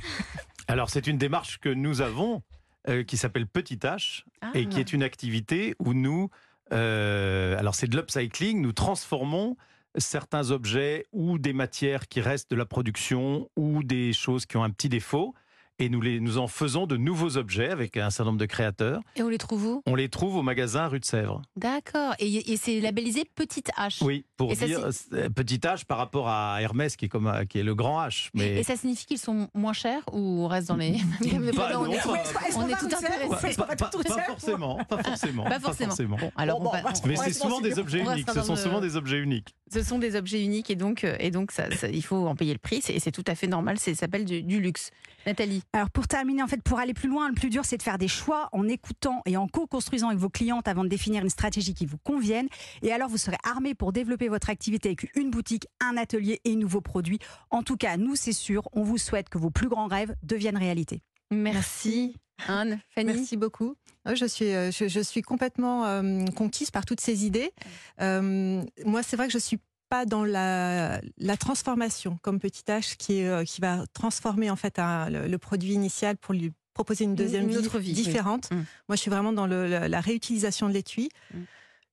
Alors, 0.68 0.90
c'est 0.90 1.06
une 1.06 1.18
démarche 1.18 1.58
que 1.58 1.68
nous 1.68 2.00
avons 2.00 2.42
euh, 2.88 3.02
qui 3.04 3.16
s'appelle 3.16 3.46
Petit 3.46 3.76
H 3.76 4.22
et 4.54 4.64
Ah. 4.66 4.70
qui 4.70 4.80
est 4.80 4.92
une 4.92 5.02
activité 5.02 5.74
où 5.78 5.92
nous, 5.94 6.28
euh, 6.72 7.58
alors 7.58 7.74
c'est 7.74 7.88
de 7.88 7.96
l'upcycling, 7.96 8.60
nous 8.60 8.72
transformons 8.72 9.56
certains 9.96 10.50
objets 10.50 11.06
ou 11.12 11.38
des 11.38 11.52
matières 11.52 12.06
qui 12.06 12.20
restent 12.20 12.50
de 12.50 12.56
la 12.56 12.66
production 12.66 13.48
ou 13.56 13.82
des 13.82 14.12
choses 14.12 14.46
qui 14.46 14.56
ont 14.56 14.62
un 14.62 14.70
petit 14.70 14.88
défaut 14.88 15.34
et 15.78 15.88
nous, 15.88 16.00
les, 16.00 16.20
nous 16.20 16.38
en 16.38 16.46
faisons 16.48 16.86
de 16.86 16.96
nouveaux 16.96 17.36
objets 17.36 17.68
avec 17.70 17.96
un 17.96 18.10
certain 18.10 18.30
nombre 18.30 18.38
de 18.38 18.46
créateurs. 18.46 19.00
Et 19.16 19.22
on 19.22 19.28
les 19.28 19.38
trouve 19.38 19.66
où? 19.66 19.82
On 19.86 19.94
les 19.94 20.08
trouve 20.08 20.36
au 20.36 20.42
magasin 20.42 20.86
rue 20.88 21.00
de 21.00 21.04
Sèvres. 21.04 21.42
D'accord. 21.56 22.14
Et, 22.18 22.52
et 22.52 22.56
c'est 22.56 22.80
labellisé 22.80 23.24
petite 23.34 23.70
H. 23.78 24.02
Oui, 24.04 24.24
pour 24.36 24.52
Et 24.52 24.54
ça, 24.54 24.66
dire 24.66 24.80
euh, 25.12 25.28
petit 25.28 25.56
H 25.58 25.84
par 25.84 25.98
rapport 25.98 26.28
à 26.28 26.58
Hermès 26.62 26.96
qui 26.96 27.04
est, 27.04 27.08
comme, 27.08 27.26
un- 27.26 27.44
qui 27.44 27.58
est 27.58 27.62
le 27.62 27.74
grand 27.74 28.00
H. 28.06 28.30
Mais 28.34 28.58
Et 28.60 28.62
ça 28.62 28.76
signifie 28.76 29.06
qu'ils 29.06 29.18
sont 29.18 29.48
moins 29.54 29.72
chers 29.74 30.02
ou 30.12 30.44
on 30.44 30.48
reste 30.48 30.68
dans 30.68 30.76
les. 30.76 30.92
Pas- 31.56 31.78
on 31.78 31.84
non, 31.84 31.92
est, 31.92 31.96
pas- 32.02 32.14
on 32.56 32.68
est 32.68 32.72
tout 32.74 32.86
intéressé. 32.86 33.56
pas, 33.56 33.66
pas- 33.66 33.76
pas- 33.76 33.90
pas 33.90 34.22
forcément, 34.26 34.76
pas 34.88 35.02
forcément. 35.02 35.44
Pas 35.44 35.60
forcément. 35.60 36.16
Bon, 36.16 36.32
alors 36.36 36.60
Bon, 36.60 36.68
on 36.68 36.72
va- 36.72 36.82
bon, 36.82 36.88
on 37.04 37.06
Mais 37.08 37.16
c'est 37.16 37.32
souvent 37.32 37.60
des 37.60 37.78
objets 37.78 38.02
on 38.06 38.12
uniques. 38.12 38.30
Ce 38.32 38.42
sont 38.42 38.54
le- 38.54 38.58
souvent 38.60 38.80
des 38.80 38.96
objets 38.96 39.18
uniques. 39.18 39.54
Ce 39.72 39.82
sont 39.82 39.98
des 39.98 40.16
objets 40.16 40.42
uniques 40.42 40.70
et 40.70 40.76
donc, 40.76 41.04
euh, 41.04 41.16
et 41.18 41.30
donc 41.30 41.50
ça, 41.52 41.70
ça- 41.76 41.88
il 41.88 42.02
faut 42.02 42.26
en 42.26 42.34
payer 42.36 42.52
le 42.52 42.58
prix. 42.58 42.80
Et 42.88 43.00
c'est 43.00 43.10
tout 43.12 43.24
à 43.26 43.34
fait 43.34 43.46
normal. 43.46 43.78
Ça 43.78 43.94
s'appelle 43.94 44.24
du, 44.24 44.42
du 44.42 44.60
luxe. 44.60 44.90
Nathalie. 45.26 45.62
Alors 45.72 45.90
pour 45.90 46.08
terminer, 46.08 46.42
en 46.42 46.46
fait, 46.46 46.62
pour 46.62 46.78
aller 46.78 46.94
plus 46.94 47.08
loin, 47.08 47.28
le 47.28 47.34
plus 47.34 47.50
dur, 47.50 47.64
c'est 47.64 47.76
de 47.76 47.82
faire 47.82 47.98
des 47.98 48.08
choix 48.08 48.48
en 48.52 48.66
écoutant 48.66 49.22
et 49.26 49.36
en 49.36 49.46
co-construisant 49.46 50.08
avec 50.08 50.18
vos 50.18 50.30
clientes 50.30 50.68
avant 50.68 50.84
de 50.84 50.88
définir 50.88 51.22
une 51.22 51.30
stratégie 51.30 51.74
qui 51.74 51.86
vous 51.86 51.98
convienne. 51.98 52.48
Et 52.82 52.92
alors, 52.92 53.08
vous 53.08 53.18
serez 53.18 53.36
armé 53.44 53.74
pour 53.74 53.92
développer 53.92 54.28
votre 54.28 54.48
activité 54.48 54.88
avec 54.88 55.14
une 55.16 55.30
boutique, 55.30 55.66
un 55.80 55.96
atelier 55.96 56.40
et 56.44 56.56
nouveaux 56.56 56.80
produits. 56.80 57.18
En 57.50 57.62
tout 57.62 57.76
cas, 57.76 57.96
nous, 57.96 58.16
c'est 58.16 58.32
sûr, 58.32 58.68
on 58.72 58.82
vous 58.82 58.98
souhaite 58.98 59.28
que 59.28 59.38
vos 59.38 59.50
plus 59.50 59.68
grands 59.68 59.86
rêves 59.86 60.14
deviennent 60.22 60.56
réalité. 60.58 61.02
Merci. 61.30 62.16
Anne, 62.48 62.80
Fanny. 62.94 63.12
Merci 63.14 63.36
beaucoup. 63.36 63.76
Ouais, 64.04 64.16
Je 64.16 64.26
suis, 64.26 64.52
euh, 64.52 64.70
je, 64.70 64.88
je 64.88 65.00
suis 65.00 65.22
complètement 65.22 65.84
euh, 65.86 66.24
conquise 66.36 66.70
par 66.70 66.84
toutes 66.84 67.00
ces 67.00 67.26
idées. 67.26 67.50
Euh, 68.00 68.62
moi, 68.84 69.02
c'est 69.02 69.16
vrai 69.16 69.26
que 69.26 69.32
je 69.32 69.38
suis 69.38 69.58
pas 69.88 70.04
dans 70.06 70.24
la, 70.24 71.00
la 71.18 71.36
transformation 71.36 72.18
comme 72.22 72.38
Petit 72.40 72.62
H 72.68 72.96
qui, 72.96 73.20
est, 73.20 73.28
euh, 73.28 73.44
qui 73.44 73.60
va 73.60 73.84
transformer 73.92 74.50
en 74.50 74.56
fait 74.56 74.78
un- 74.78 75.08
le, 75.10 75.26
le 75.28 75.38
produit 75.38 75.72
initial 75.72 76.16
pour 76.16 76.34
lui 76.34 76.52
proposer 76.74 77.04
une 77.04 77.14
deuxième 77.14 77.44
Une 77.48 77.56
vie, 77.78 77.92
différente. 77.92 78.50
Mm. 78.50 78.56
Moi, 78.88 78.96
je 78.96 78.96
suis 78.96 79.10
vraiment 79.10 79.32
dans 79.32 79.46
le- 79.46 79.66
la, 79.66 79.88
la 79.88 80.00
réutilisation 80.00 80.68
de 80.68 80.74
l'étui. 80.74 81.08
Mm. 81.32 81.38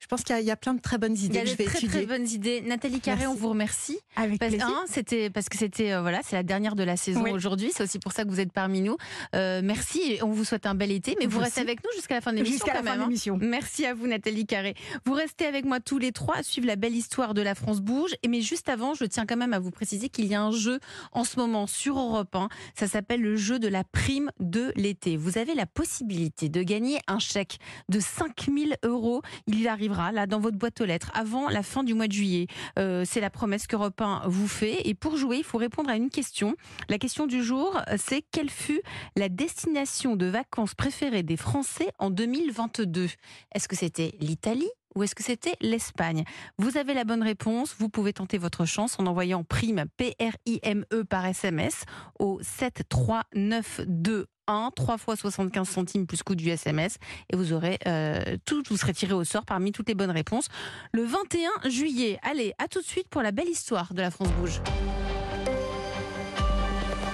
Je 0.03 0.07
pense 0.09 0.21
qu'il 0.23 0.35
y, 0.35 0.37
a- 0.37 0.41
il 0.41 0.45
y 0.45 0.51
a 0.51 0.57
plein 0.57 0.73
de 0.73 0.81
très 0.81 0.97
bonnes 0.97 1.15
Il 1.15 1.21
y 1.23 1.25
idées 1.27 1.39
a 1.39 1.43
que 1.43 1.47
je 1.49 1.55
vais 1.55 1.63
très 1.63 1.77
étudier. 1.77 2.05
très 2.05 2.17
bonnes 2.17 2.27
idées. 2.27 2.59
Nathalie 2.59 2.99
Carré, 2.99 3.19
Merci. 3.21 3.33
on 3.33 3.39
vous 3.39 3.47
remercie. 3.47 3.97
Avec 4.17 4.37
Parce, 4.37 4.49
plaisir. 4.51 4.67
hein, 4.67 4.83
c'était 4.87 5.29
parce 5.29 5.47
que 5.47 5.57
c'était 5.57 5.93
euh, 5.93 6.01
voilà, 6.01 6.19
c'est 6.25 6.35
la 6.35 6.43
dernière 6.43 6.75
de 6.75 6.83
la 6.83 6.97
saison 6.97 7.23
Oui. 7.23 7.31
aujourd'hui. 7.31 7.71
C'est 7.73 7.83
aussi 7.83 7.99
pour 7.99 8.11
ça 8.11 8.25
que 8.25 8.29
vous 8.29 8.41
êtes 8.41 8.51
parmi 8.51 8.81
nous. 8.81 8.97
Euh, 9.33 9.61
merci. 9.63 10.01
et 10.15 10.21
On 10.23 10.29
vous 10.31 10.43
souhaite 10.43 10.65
un 10.65 10.75
bel 10.75 10.91
été, 10.91 11.15
mais 11.19 11.25
vous, 11.25 11.37
Vous 11.37 11.43
restez 11.45 11.61
avec 11.61 11.81
nous 11.85 11.89
jusqu'à 11.95 12.15
la 12.15 12.21
fin 12.21 12.31
de 12.33 12.37
l'émission. 12.37 12.57
Jusqu'à 12.65 12.73
la 12.73 12.83
fin 12.83 12.97
de 12.97 13.01
hein. 13.01 13.05
l'émission. 13.05 13.37
Merci 13.41 13.85
à 13.85 13.93
vous, 13.93 14.05
Nathalie 14.07 14.45
Carré. 14.45 14.75
Vous 15.05 15.13
restez 15.13 15.45
avec 15.45 15.63
moi 15.63 15.79
tous 15.79 15.99
les 15.99 16.11
trois 16.11 16.35
à 16.39 16.43
suivre 16.43 16.67
la 16.67 16.75
belle 16.75 16.95
histoire 16.95 17.33
de 17.33 17.41
la 17.41 17.55
France 17.55 17.79
bouge. 17.79 18.11
Et 18.23 18.27
mais 18.27 18.41
juste 18.41 18.67
avant, 18.67 18.95
je 18.95 19.05
tiens 19.05 19.25
quand 19.25 19.37
même 19.37 19.53
à 19.53 19.59
vous 19.59 19.71
préciser 19.71 20.09
qu'il 20.09 20.25
y 20.25 20.35
a 20.35 20.41
un 20.41 20.51
jeu 20.51 20.81
en 21.13 21.23
ce 21.23 21.39
moment 21.39 21.65
sur 21.65 21.97
Europe 21.97 22.35
1. 22.35 22.49
Ça 22.75 22.87
s'appelle 22.87 23.21
le 23.21 23.37
jeu 23.37 23.57
de 23.57 23.69
la 23.69 23.85
prime 23.85 24.31
de 24.41 24.73
l'été. 24.75 25.15
Vous 25.15 25.37
avez 25.37 25.55
la 25.55 25.65
possibilité 25.65 26.49
de 26.49 26.61
gagner 26.61 26.99
un 27.07 27.19
chèque 27.19 27.57
de 27.87 28.01
5000 28.01 28.75
euros. 28.83 29.21
Il 29.47 29.65
arrivera 29.69 29.92
là 30.11 30.27
dans 30.27 30.39
votre 30.39 30.57
boîte 30.57 30.81
aux 30.81 30.85
lettres 30.85 31.11
avant 31.13 31.49
la 31.49 31.63
fin 31.63 31.83
du 31.83 31.93
mois 31.93 32.07
de 32.07 32.13
juillet. 32.13 32.47
Euh, 32.79 33.03
c'est 33.05 33.21
la 33.21 33.29
promesse 33.29 33.67
qu'Europe 33.67 33.99
1 33.99 34.23
vous 34.27 34.47
fait. 34.47 34.87
Et 34.87 34.93
pour 34.93 35.17
jouer, 35.17 35.37
il 35.37 35.43
faut 35.43 35.57
répondre 35.57 35.89
à 35.89 35.95
une 35.95 36.09
question. 36.09 36.55
La 36.89 36.97
question 36.97 37.27
du 37.27 37.43
jour, 37.43 37.79
c'est 37.97 38.23
quelle 38.31 38.49
fut 38.49 38.81
la 39.15 39.29
destination 39.29 40.15
de 40.15 40.25
vacances 40.25 40.75
préférée 40.75 41.23
des 41.23 41.37
Français 41.37 41.89
en 41.99 42.09
2022 42.09 43.09
Est-ce 43.53 43.67
que 43.67 43.75
c'était 43.75 44.13
l'Italie 44.19 44.69
ou 44.95 45.03
est-ce 45.03 45.15
que 45.15 45.23
c'était 45.23 45.55
l'Espagne? 45.61 46.23
Vous 46.57 46.77
avez 46.77 46.93
la 46.93 47.03
bonne 47.03 47.23
réponse. 47.23 47.75
Vous 47.79 47.89
pouvez 47.89 48.13
tenter 48.13 48.37
votre 48.37 48.65
chance 48.65 48.99
en 48.99 49.07
envoyant 49.07 49.43
prime 49.43 49.85
P-R-I-M-E 49.97 51.03
par 51.03 51.25
SMS 51.25 51.85
au 52.19 52.39
73921 52.41 54.32
3 54.47 54.97
fois 54.97 55.15
75 55.15 55.67
centimes 55.67 56.07
plus 56.07 56.23
coût 56.23 56.35
du 56.35 56.49
SMS 56.49 56.97
et 57.31 57.35
vous 57.35 57.53
aurez 57.53 57.79
euh, 57.87 58.37
tout, 58.45 58.63
vous 58.69 58.77
serez 58.77 58.93
tiré 58.93 59.13
au 59.13 59.23
sort 59.23 59.45
parmi 59.45 59.71
toutes 59.71 59.87
les 59.87 59.95
bonnes 59.95 60.11
réponses 60.11 60.47
le 60.91 61.03
21 61.03 61.69
juillet. 61.69 62.19
Allez, 62.23 62.53
à 62.57 62.67
tout 62.67 62.81
de 62.81 62.85
suite 62.85 63.07
pour 63.09 63.21
la 63.21 63.31
belle 63.31 63.49
histoire 63.49 63.93
de 63.93 64.01
la 64.01 64.11
France 64.11 64.29
Rouge. 64.39 64.61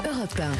Europe 0.05 0.39
1. 0.39 0.51